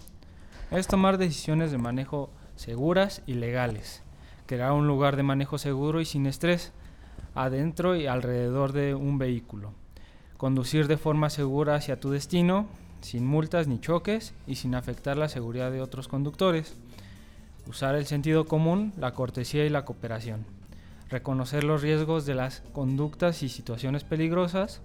[0.71, 4.03] Es tomar decisiones de manejo seguras y legales,
[4.47, 6.73] crear un lugar de manejo seguro y sin estrés,
[7.35, 9.75] adentro y alrededor de un vehículo,
[10.39, 12.67] conducir de forma segura hacia tu destino,
[13.03, 16.75] sin multas ni choques y sin afectar la seguridad de otros conductores,
[17.67, 20.45] usar el sentido común, la cortesía y la cooperación,
[21.09, 24.81] reconocer los riesgos de las conductas y situaciones peligrosas,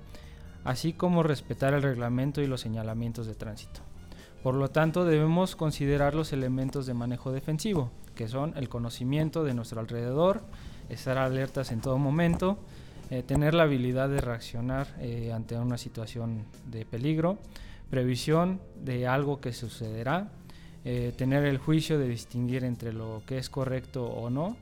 [0.63, 3.81] así como respetar el reglamento y los señalamientos de tránsito.
[4.43, 9.53] Por lo tanto, debemos considerar los elementos de manejo defensivo, que son el conocimiento de
[9.53, 10.43] nuestro alrededor,
[10.89, 12.57] estar alertas en todo momento,
[13.09, 17.37] eh, tener la habilidad de reaccionar eh, ante una situación de peligro,
[17.89, 20.29] previsión de algo que sucederá,
[20.91, 24.57] eh, tener el juicio de distinguir entre lo que es correcto o no.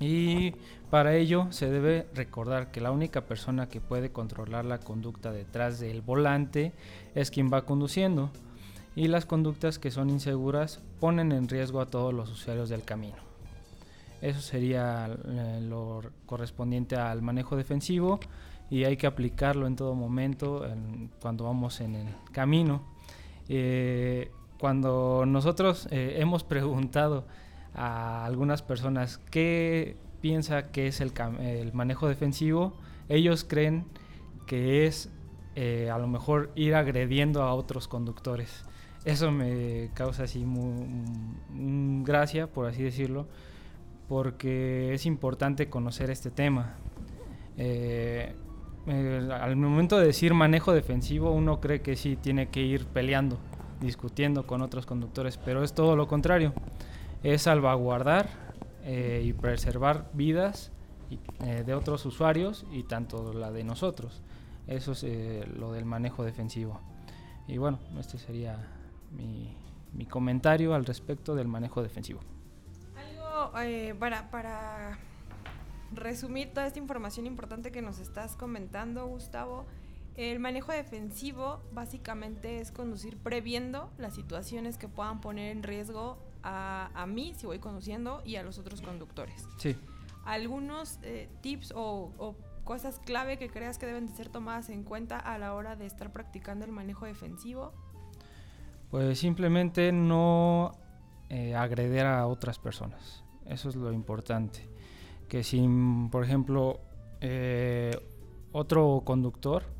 [0.00, 0.52] Y
[0.88, 5.78] para ello se debe recordar que la única persona que puede controlar la conducta detrás
[5.78, 6.72] del volante
[7.14, 8.30] es quien va conduciendo
[8.96, 13.18] y las conductas que son inseguras ponen en riesgo a todos los usuarios del camino.
[14.22, 18.20] Eso sería eh, lo correspondiente al manejo defensivo
[18.70, 20.66] y hay que aplicarlo en todo momento
[21.20, 22.80] cuando vamos en el camino.
[23.50, 24.30] Eh,
[24.64, 27.26] cuando nosotros eh, hemos preguntado
[27.74, 31.12] a algunas personas qué piensa que es el,
[31.74, 32.72] manejo defensivo,
[33.10, 33.84] ellos creen
[34.46, 35.10] que es
[35.92, 38.64] a lo mejor ir agrediendo a otros conductores
[39.04, 43.26] eso me causa así muy, gracia, por así decirlo,
[44.08, 46.76] porque es importante conocer este tema.
[47.58, 48.34] Eh,
[48.86, 53.38] eh, al momento de decir manejo defensivo, uno cree que sí tiene que ir peleando,
[53.80, 56.52] discutiendo con otros conductores, pero es todo lo contrario.
[57.22, 58.28] Es salvaguardar
[58.82, 60.70] eh, y preservar vidas
[61.38, 64.20] de otros usuarios y tanto la de nosotros.
[64.66, 66.80] Eso es lo del manejo defensivo.
[67.46, 68.56] Y bueno, este sería
[69.12, 72.20] mi, comentario al respecto del manejo defensivo.
[72.96, 74.98] Algo eh, para, para
[75.92, 79.66] resumir toda esta información importante que nos estás comentando, Gustavo.
[80.16, 86.90] El manejo defensivo básicamente es conducir previendo las situaciones que puedan poner en riesgo a,
[86.94, 89.48] a mí si voy conduciendo y a los otros conductores.
[89.58, 89.76] Sí.
[90.24, 94.84] ¿Algunos eh, tips o, o, cosas clave que creas que deben de ser tomadas en
[94.84, 97.72] cuenta a la hora de estar practicando el manejo defensivo?
[98.90, 100.72] Pues simplemente no
[101.28, 103.24] eh, agreder a otras personas.
[103.46, 104.68] Eso es lo importante.
[105.28, 105.66] Que si,
[106.10, 106.80] por ejemplo,
[107.20, 107.90] eh,
[108.52, 109.73] otro conductor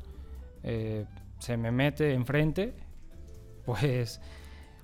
[0.65, 1.05] eh,
[1.37, 2.73] se me mete enfrente,
[3.65, 4.19] pues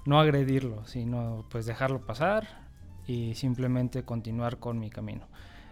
[0.06, 2.68] no agredirlo, sino pues dejarlo pasar
[3.08, 5.28] y simplemente continuar con mi camino.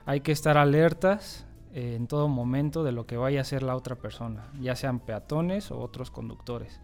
[0.08, 3.98] Hay que estar alertas en todo momento de lo que vaya a hacer la otra
[3.98, 6.82] persona, ya sean peatones o otros conductores.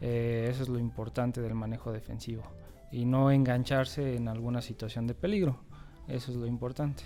[0.00, 2.44] Eh, eso es lo importante del manejo defensivo
[2.90, 5.60] y no engancharse en alguna situación de peligro.
[6.08, 7.02] Eso es lo importante.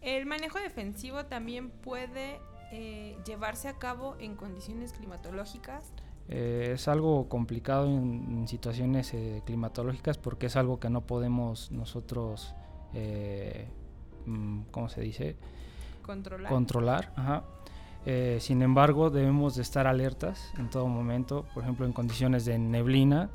[0.00, 2.38] El manejo defensivo también puede
[2.72, 5.92] eh, llevarse a cabo en condiciones climatológicas.
[6.28, 12.54] Eh, es algo complicado en, situaciones climatológicas porque es algo que no podemos nosotros,
[14.26, 15.36] mm, ¿cómo se dice?
[16.02, 16.52] Controlar.
[16.52, 17.44] Controlar, ajá.
[18.06, 21.44] Eh, sin embargo, debemos de estar alertas en todo momento.
[21.52, 23.28] Por ejemplo, en condiciones de neblina,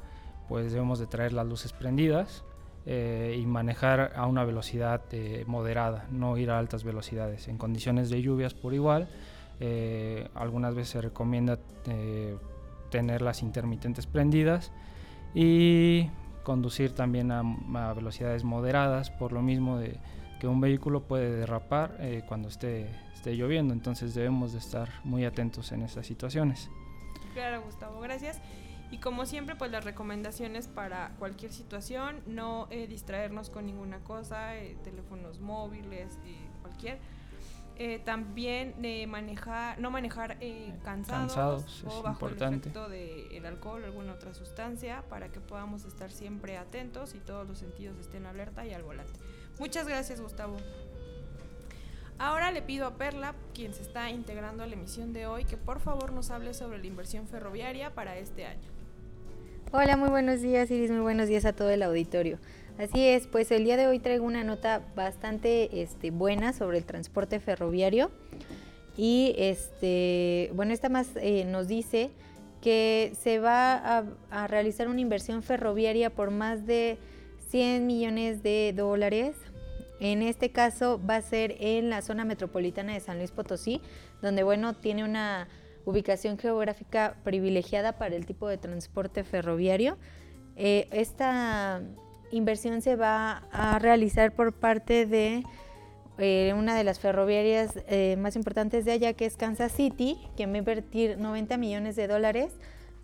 [0.47, 2.43] pues debemos de traer las luces prendidas
[2.85, 7.47] eh, y manejar a una velocidad eh, moderada, no ir a altas velocidades.
[7.47, 9.09] En condiciones de lluvias, por igual,
[10.33, 11.57] algunas veces se recomienda
[12.89, 14.73] tener las intermitentes prendidas
[15.33, 16.09] y
[16.43, 17.43] conducir también a,
[17.75, 19.97] a, velocidades moderadas, por lo mismo de
[20.41, 21.97] que un vehículo puede derrapar
[22.27, 22.89] cuando esté
[23.23, 26.69] esté lloviendo, entonces debemos de estar muy atentos en estas situaciones.
[27.33, 28.41] Claro, Gustavo, gracias.
[28.93, 34.55] Y como siempre, pues las recomendaciones para cualquier situación, no eh, distraernos con ninguna cosa,
[34.55, 36.99] eh, teléfonos móviles, eh, cualquier.
[38.05, 38.75] también
[39.09, 40.37] manejar, no manejar
[40.83, 46.11] cansados, o bajo el efecto del alcohol o alguna otra sustancia para que podamos estar
[46.11, 49.19] siempre atentos y todos los sentidos estén alerta y al volante.
[49.57, 50.57] Muchas gracias, Gustavo.
[52.19, 55.57] Ahora le pido a Perla, quien se está integrando a la emisión de hoy, que
[55.57, 58.82] por favor nos hable sobre la inversión ferroviaria para este año.
[59.75, 62.37] Hola, muy buenos días Iris, muy buenos días a todo el auditorio.
[62.77, 66.85] Así es, pues el día de hoy traigo una nota bastante este, buena sobre el
[66.85, 68.11] transporte ferroviario
[68.95, 72.11] y este, bueno, esta más eh, nos dice
[72.61, 76.99] que se va a, a, realizar una inversión ferroviaria por más de
[77.49, 79.35] 100 millones de dólares.
[79.99, 83.81] En este caso va a ser en la zona metropolitana de San Luis Potosí,
[84.21, 85.47] donde bueno, tiene una
[85.85, 89.97] ubicación geográfica privilegiada para el tipo de transporte ferroviario.
[90.55, 91.81] Eh, esta
[92.31, 95.43] inversión se va a realizar por parte de
[96.19, 100.45] eh, una de las ferroviarias eh, más importantes de allá, que es Kansas City, que
[100.45, 102.53] va a invertir 90 millones de dólares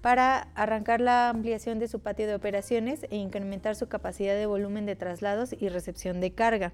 [0.01, 4.85] para arrancar la ampliación de su patio de operaciones e incrementar su capacidad de volumen
[4.85, 6.71] de traslados y recepción de carga.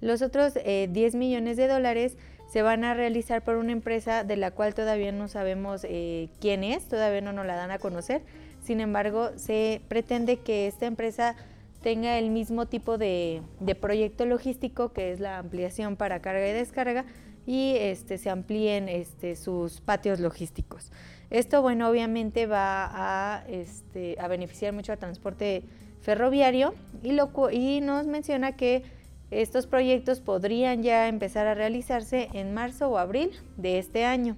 [0.00, 2.16] Los otros 10 eh, millones de dólares
[2.48, 6.64] se van a realizar por una empresa de la cual todavía no sabemos eh, quién
[6.64, 8.22] es, todavía no nos la dan a conocer.
[8.62, 11.36] Sin embargo, se pretende que esta empresa
[11.82, 13.42] tenga el mismo tipo de,
[13.80, 17.04] proyecto logístico que es la ampliación para carga y descarga
[17.46, 20.90] y este, se amplíen este, sus patios logísticos.
[21.30, 25.62] Esto, bueno, obviamente va a, este, a beneficiar mucho al transporte
[26.00, 28.82] ferroviario y, lo, y nos menciona que
[29.30, 34.36] estos proyectos podrían ya empezar a realizarse en marzo o abril de este año.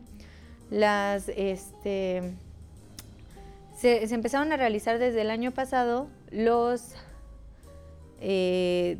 [0.70, 2.34] Las, este,
[3.76, 6.94] se, empezaron a realizar desde el año pasado los
[8.20, 8.98] eh,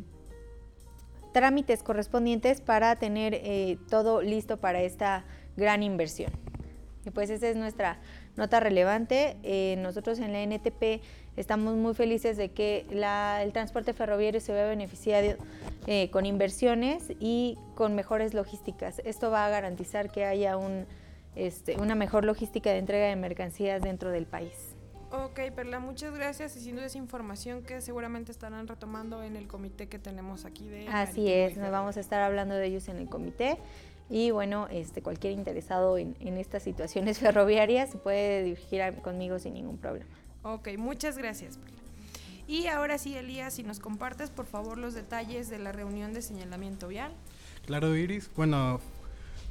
[1.33, 5.25] trámites correspondientes para tener eh, todo listo para esta
[5.57, 6.31] gran inversión.
[7.05, 7.99] Y pues esa es nuestra
[8.35, 9.37] nota relevante.
[9.43, 11.01] Eh, nosotros en la NTP
[11.37, 15.35] estamos muy felices de que el transporte ferroviario se vea beneficiado
[15.87, 19.01] eh, con inversiones y con mejores logísticas.
[19.05, 20.85] Esto va a garantizar que haya un,
[21.35, 24.75] este, una mejor logística de entrega de mercancías dentro del país.
[25.11, 29.47] Ok, Perla, muchas gracias y sin duda es información que seguramente estarán retomando en el
[29.47, 30.87] comité que tenemos aquí de...
[30.87, 33.57] Así es, nos vamos a estar hablando de ellos en el comité
[34.07, 39.55] y bueno, este, cualquier interesado en, en estas situaciones ferroviarias se puede dirigir conmigo sin
[39.55, 40.09] ningún problema.
[40.43, 41.59] Ok, muchas gracias.
[42.47, 46.21] Y ahora sí, Elías, si nos compartes por favor los detalles de la reunión de
[46.21, 47.11] señalamiento vial.
[47.65, 48.29] Claro, Iris.
[48.35, 48.79] Bueno,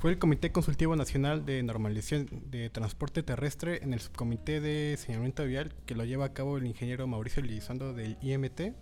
[0.01, 5.45] fue el Comité Consultivo Nacional de Normalización de Transporte Terrestre en el Subcomité de Señalamiento
[5.45, 8.75] Vial que lo lleva a cabo el ingeniero Mauricio Elizondo del IMT,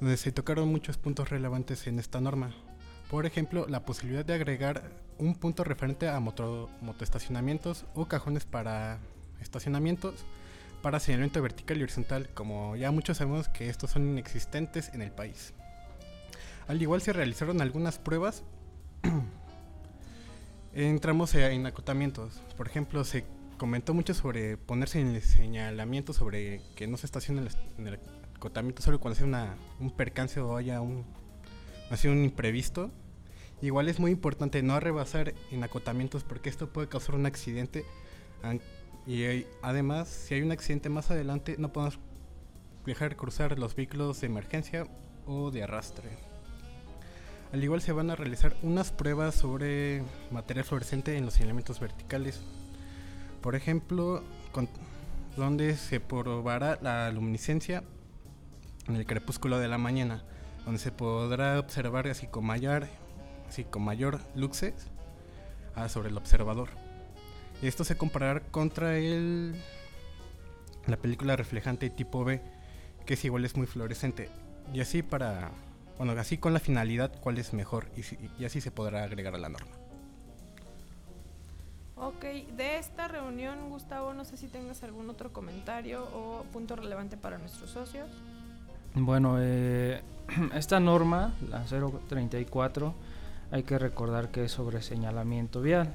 [0.00, 2.52] donde se tocaron muchos puntos relevantes en esta norma.
[3.10, 8.98] Por ejemplo, la posibilidad de agregar un punto referente a moto, motoestacionamientos o cajones para
[9.40, 10.24] estacionamientos
[10.82, 15.10] para señalamiento vertical y horizontal, como ya muchos sabemos que estos son inexistentes en el
[15.10, 15.52] país.
[16.68, 18.42] Al igual se realizaron algunas pruebas,
[20.74, 22.42] entramos en acotamientos.
[22.56, 23.24] Por ejemplo, se
[23.56, 27.48] comentó mucho sobre ponerse en el señalamiento sobre que no se estacione
[27.78, 27.98] en el,
[28.34, 31.04] acotamiento solo cuando sea una, un percance o haya un,
[31.90, 32.90] así un imprevisto.
[33.62, 37.86] Igual es muy importante no rebasar en acotamientos porque esto puede causar un accidente
[39.06, 41.98] y además, si hay un accidente más adelante, no podemos
[42.84, 44.86] dejar cruzar los vehículos de emergencia
[45.26, 46.08] o de arrastre.
[47.52, 50.02] Al igual se van a realizar unas pruebas sobre
[50.32, 52.42] material fluorescente en los elementos verticales.
[53.40, 54.24] Por ejemplo,
[55.36, 57.84] donde se probará la luminiscencia
[58.88, 60.24] en el crepúsculo de la mañana,
[60.64, 62.88] donde se podrá observar así con mayor,
[63.48, 64.74] así con mayor luces
[65.76, 66.85] ah, sobre el observador.
[67.62, 69.54] Esto se comparará contra el
[70.86, 72.40] la película reflejante tipo B,
[73.04, 74.28] que es igual es muy fluorescente.
[74.72, 75.50] Y así para,
[75.98, 79.48] bueno, así con la finalidad cuál es mejor y, así se podrá agregar a la
[79.48, 79.70] norma.
[81.96, 82.24] Ok,
[82.56, 87.38] de esta reunión, Gustavo, no sé si tengas algún otro comentario o punto relevante para
[87.38, 88.10] nuestros socios.
[88.94, 90.02] Bueno, eh,
[90.54, 92.94] esta norma, la 034,
[93.50, 95.94] hay que recordar que es sobre señalamiento vial.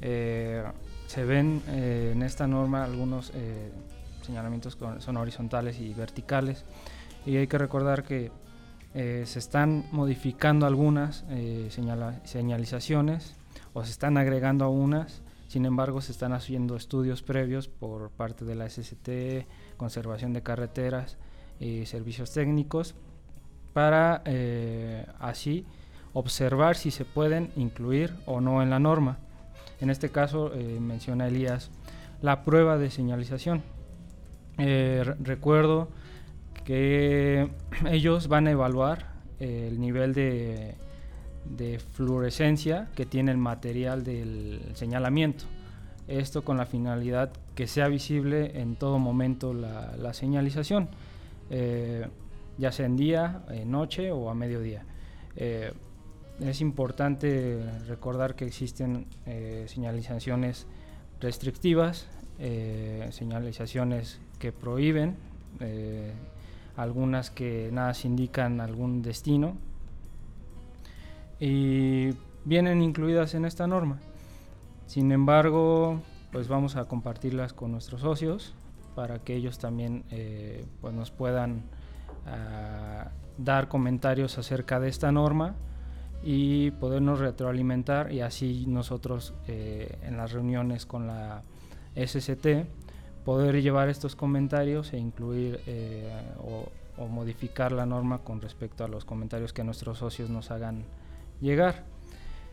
[0.00, 0.64] Eh,
[1.14, 3.70] se ven eh, en esta norma algunos eh,
[4.22, 6.64] señalamientos que son horizontales y verticales.
[7.24, 8.32] Y hay que recordar que
[8.94, 11.24] eh, se están modificando algunas
[12.24, 13.36] señalizaciones
[13.74, 15.22] o se están agregando unas.
[15.46, 19.46] Sin embargo se están haciendo estudios previos por parte de la SST,
[19.76, 21.16] conservación de carreteras
[21.60, 22.96] y servicios técnicos
[23.72, 24.24] para
[25.20, 25.64] así
[26.12, 29.18] observar si se pueden incluir o no en la norma
[29.84, 31.70] en este caso, eh, menciona Elías,
[32.22, 33.62] la prueba de señalización.
[34.58, 35.88] Eh, recuerdo
[36.64, 37.50] que
[37.90, 40.74] ellos van a evaluar el nivel de,
[41.92, 45.44] fluorescencia que tiene el material del señalamiento.
[46.08, 50.88] Esto con la finalidad que sea visible en todo momento la, señalización,
[51.50, 52.06] eh,
[52.56, 54.84] ya sea en día, noche o a mediodía.
[55.36, 55.72] Eh,
[56.40, 60.66] es importante recordar que existen eh, señalizaciones
[61.20, 62.08] restrictivas,
[63.10, 65.16] señalizaciones que prohíben,
[66.76, 69.56] algunas que nada se indican algún destino
[71.38, 72.10] y
[72.44, 73.98] vienen incluidas en esta norma.
[74.86, 78.54] Sin embargo, pues vamos a compartirlas con nuestros socios
[78.94, 81.62] para que ellos también eh, pues nos puedan
[82.26, 83.08] ah,
[83.38, 85.54] dar comentarios acerca de esta norma
[86.24, 91.42] y podernos retroalimentar y así nosotros eh, en las reuniones con la
[91.94, 92.46] SCT
[93.24, 96.68] poder llevar estos comentarios e incluir eh, o,
[97.08, 100.84] modificar la norma con respecto a los comentarios que nuestros socios nos hagan
[101.40, 101.84] llegar.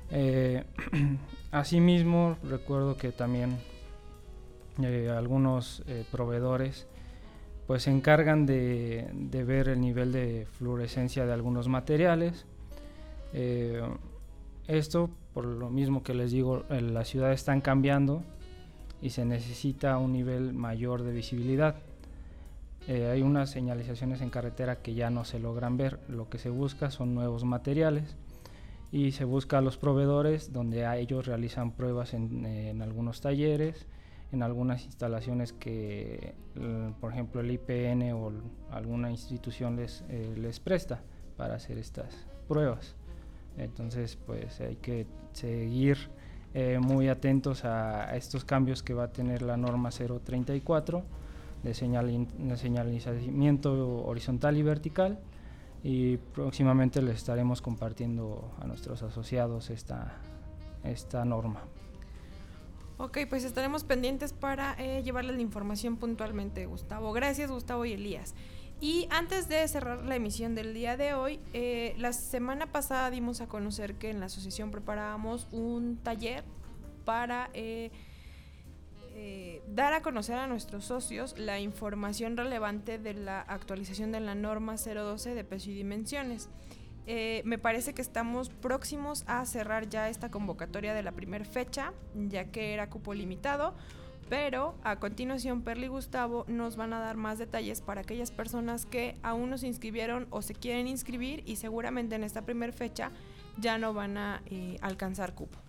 [0.10, 0.64] Eh,
[1.52, 3.60] asimismo, recuerdo que también
[5.16, 6.88] algunos proveedores
[7.68, 9.10] pues se encargan de,
[9.46, 12.46] ver el nivel de fluorescencia de algunos materiales.
[14.68, 18.24] Esto, por lo mismo que les digo, las ciudades están cambiando
[19.02, 21.76] y se necesita un nivel mayor de visibilidad.
[22.88, 26.92] hay unas señalizaciones en carretera que ya no se logran ver, lo que se busca
[26.92, 28.16] son nuevos materiales
[28.92, 33.88] y se busca a los proveedores donde a ellos realizan pruebas en, algunos talleres,
[34.32, 36.36] en algunas instalaciones que,
[37.00, 38.32] por ejemplo, el IPN o
[38.70, 41.02] alguna institución eh, les presta
[41.38, 42.96] para hacer estas pruebas.
[43.58, 45.98] Entonces, pues hay que seguir
[46.54, 51.04] eh, muy atentos a, estos cambios que va a tener la norma 034
[51.64, 55.20] de, señal, de señalizamiento horizontal y vertical
[55.84, 60.18] y próximamente les estaremos compartiendo a nuestros asociados esta,
[60.84, 61.62] esta norma.
[62.98, 67.14] Ok, pues estaremos pendientes para eh, llevarles la información puntualmente, Gustavo.
[67.14, 68.36] Gracias, Gustavo y Elías.
[68.82, 73.40] Y antes de cerrar la emisión del día de hoy, eh, la semana pasada dimos
[73.40, 76.44] a conocer que en la asociación preparábamos un taller
[77.06, 77.52] para...
[77.54, 77.92] Eh,
[79.14, 84.34] eh, dar a conocer a nuestros socios la información relevante de la actualización de la
[84.34, 86.50] norma 012 de peso y dimensiones.
[87.06, 92.46] Me parece que estamos próximos a cerrar ya esta convocatoria de la primera fecha, ya
[92.46, 93.76] que era cupo limitado,
[94.32, 98.86] pero a continuación Perli y Gustavo nos van a dar más detalles para aquellas personas
[98.86, 103.12] que aún no se inscribieron o se quieren inscribir y seguramente en esta primera fecha
[103.58, 105.60] ya no van a eh, alcanzar cupo.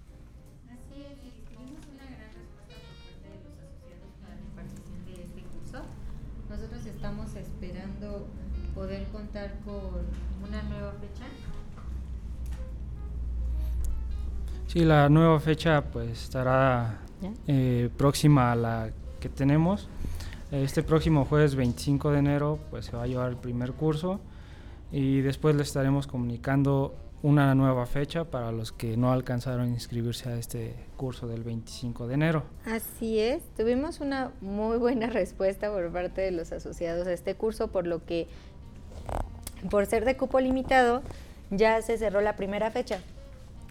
[6.87, 8.29] estamos esperando
[8.77, 10.07] poder contar con
[10.47, 11.52] una nueva fecha.
[14.73, 17.01] Sí, la nueva fecha pues estará
[17.47, 19.87] eh, próxima a la que tenemos.
[20.51, 24.19] Este próximo jueves 25 de enero pues se va a llevar el primer curso
[24.91, 30.31] y después le estaremos comunicando una nueva fecha para los que no alcanzaron a inscribirse
[30.31, 32.45] a este curso del 25 de enero.
[32.65, 37.69] Así es, tuvimos una muy buena respuesta por parte de los asociados a este curso,
[37.69, 38.27] por lo que
[39.71, 41.03] por ser de cupo limitado
[41.51, 43.01] ya se cerró la primera fecha.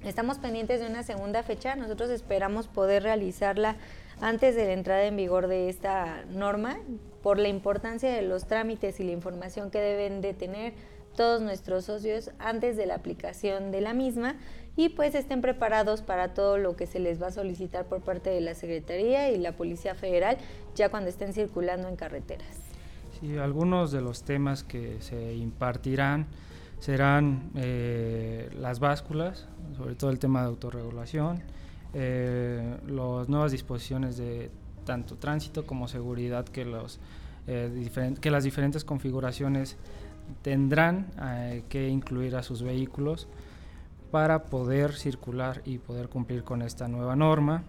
[0.04, 3.76] Estamos pendientes de una segunda fecha, nosotros esperamos poder realizarla
[4.20, 6.78] antes de la entrada en vigor de esta norma.
[7.22, 10.74] Por la importancia de los trámites y la información que deben de tener
[11.16, 14.38] todos nuestros socios antes de la aplicación de la misma.
[14.76, 18.32] Y pues estén preparados para todo lo que se les va a solicitar por parte
[18.32, 20.38] de la Secretaría y la Policía Federal
[20.74, 22.58] ya cuando estén circulando en carreteras.
[23.20, 26.26] Sí, algunos de los temas que se impartirán
[26.82, 31.44] serán eh, las básculas, sobre todo el tema de autorregulación,
[31.94, 34.50] eh, las nuevas disposiciones de
[34.84, 37.00] tanto tránsito como seguridad que, los,
[37.46, 39.78] eh, que las diferentes configuraciones
[40.42, 41.12] tendrán
[41.70, 43.28] que incluir a sus vehículos
[44.10, 47.64] para poder circular y poder cumplir con esta nueva norma,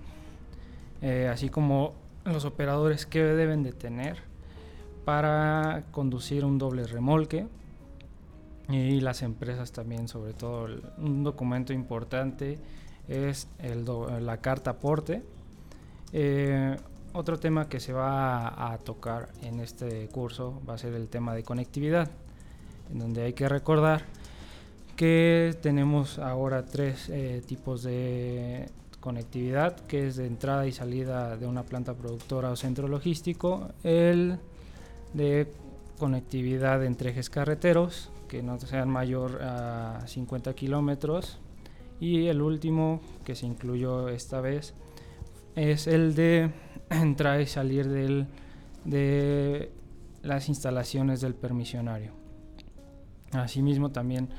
[1.30, 1.94] así como
[2.24, 4.18] los operadores que deben de tener
[5.04, 7.48] para conducir un doble remolque
[8.74, 10.66] y las empresas también, sobre todo
[10.98, 12.58] un documento importante
[13.08, 13.48] es
[14.20, 15.22] la carta aporte.
[16.12, 16.76] Eh,
[17.14, 21.34] otro tema que se va a tocar en este curso va a ser el tema
[21.34, 22.10] de conectividad
[22.92, 24.02] en donde hay que recordar
[24.96, 28.68] que tenemos ahora tres eh, tipos de
[29.00, 34.38] conectividad, que es de entrada y salida de una planta productora o centro logístico, el
[35.14, 35.48] de
[35.98, 41.39] conectividad entre ejes carreteros, que no sean mayor a 50 kilómetros,
[42.01, 44.72] Y el último que se incluyó esta vez
[45.55, 46.51] es el de
[46.91, 48.26] entrar y salir del,
[48.87, 49.70] de
[50.22, 52.12] las instalaciones del permisionario.
[53.33, 54.30] Asimismo también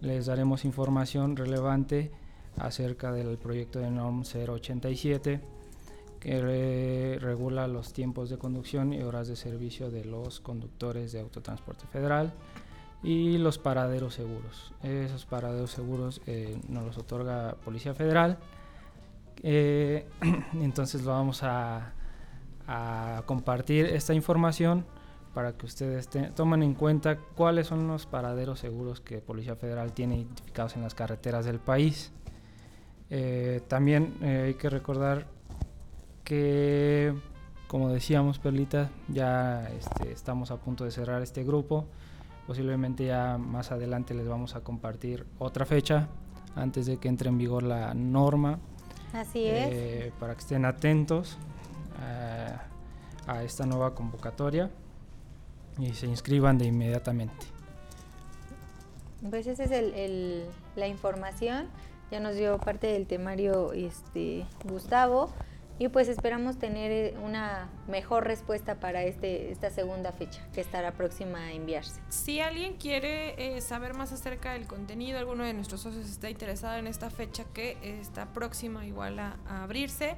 [0.00, 2.12] les daremos información relevante
[2.56, 5.40] acerca del proyecto de NOM 087
[6.18, 11.86] que regula los tiempos de conducción y horas de servicio de los conductores de autotransporte
[11.88, 12.32] federal
[13.04, 14.72] y los paraderos seguros.
[14.82, 18.38] Esos paraderos seguros eh, nos los otorga Policía Federal.
[19.42, 20.06] Eh,
[20.54, 21.92] entonces lo vamos a,
[23.26, 24.86] compartir esta información
[25.34, 30.16] para que ustedes tomen en cuenta cuáles son los paraderos seguros que Policía Federal tiene
[30.16, 32.10] identificados en las carreteras del país.
[33.10, 35.26] Eh, también hay que recordar
[36.24, 37.12] que,
[37.68, 41.86] como decíamos, Perlita, ya este, estamos a punto de cerrar este grupo.
[42.46, 46.08] Posiblemente ya más adelante les vamos a compartir otra fecha
[46.54, 48.58] antes de que entre en vigor la norma.
[49.12, 49.68] Así es.
[49.70, 51.38] Eh, para que estén atentos
[52.02, 52.56] eh,
[53.26, 54.70] a esta nueva convocatoria
[55.78, 57.46] y se inscriban de inmediatamente.
[59.28, 60.44] Pues esa es el,
[60.76, 61.68] la información.
[62.10, 65.32] Ya nos dio parte del temario este, Gustavo.
[65.78, 70.92] Y pues esperamos tener eh, una mejor respuesta para este, esta segunda fecha que estará
[70.92, 72.00] próxima a enviarse.
[72.10, 76.76] Si alguien quiere eh, saber más acerca del contenido, alguno de nuestros socios está interesado
[76.76, 80.14] en esta fecha que está próxima igual a, abrirse,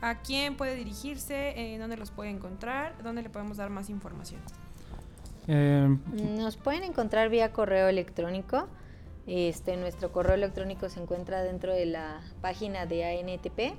[0.00, 1.52] ¿a quién puede dirigirse?
[1.74, 2.94] Eh, ¿Dónde los puede encontrar?
[3.02, 4.40] ¿Dónde le podemos dar más información?
[5.46, 8.66] Nos pueden encontrar vía correo electrónico.
[9.26, 13.76] Este, nuestro correo electrónico se encuentra dentro de la página de ANTP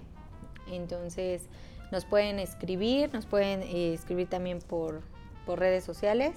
[0.67, 1.43] entonces
[1.91, 5.01] nos pueden escribir, nos pueden eh, escribir también por,
[5.47, 6.35] redes sociales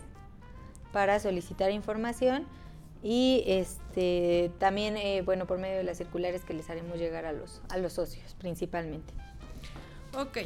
[0.92, 2.46] para solicitar información
[3.02, 7.32] y este también eh, bueno por medio de las circulares que les haremos llegar a
[7.32, 9.14] los a los socios principalmente.
[10.14, 10.38] Ok.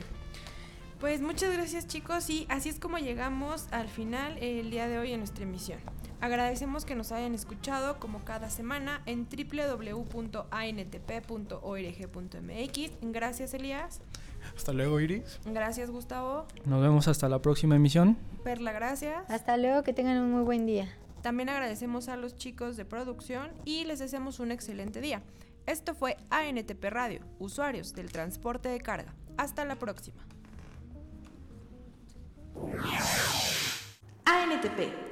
[1.01, 5.13] Pues muchas gracias chicos y así es como llegamos al final el día de hoy
[5.13, 5.81] en nuestra emisión.
[6.23, 10.33] Agradecemos que nos hayan escuchado como cada semana en www.antp.org.mx.
[13.03, 14.01] Gracias, Elías.
[14.57, 15.41] Hasta luego, Iris.
[15.47, 16.47] Gracias, Gustavo.
[16.65, 18.17] Nos vemos hasta la próxima emisión.
[18.45, 19.29] Perla, gracias.
[19.29, 20.89] Hasta luego, que tengan un muy buen día.
[21.23, 25.23] También agradecemos a los chicos de producción y les deseamos un excelente día.
[25.67, 29.13] Esto fue ANTP Radio, usuarios del transporte de carga.
[29.37, 30.23] Hasta la próxima.
[34.25, 35.12] ANTP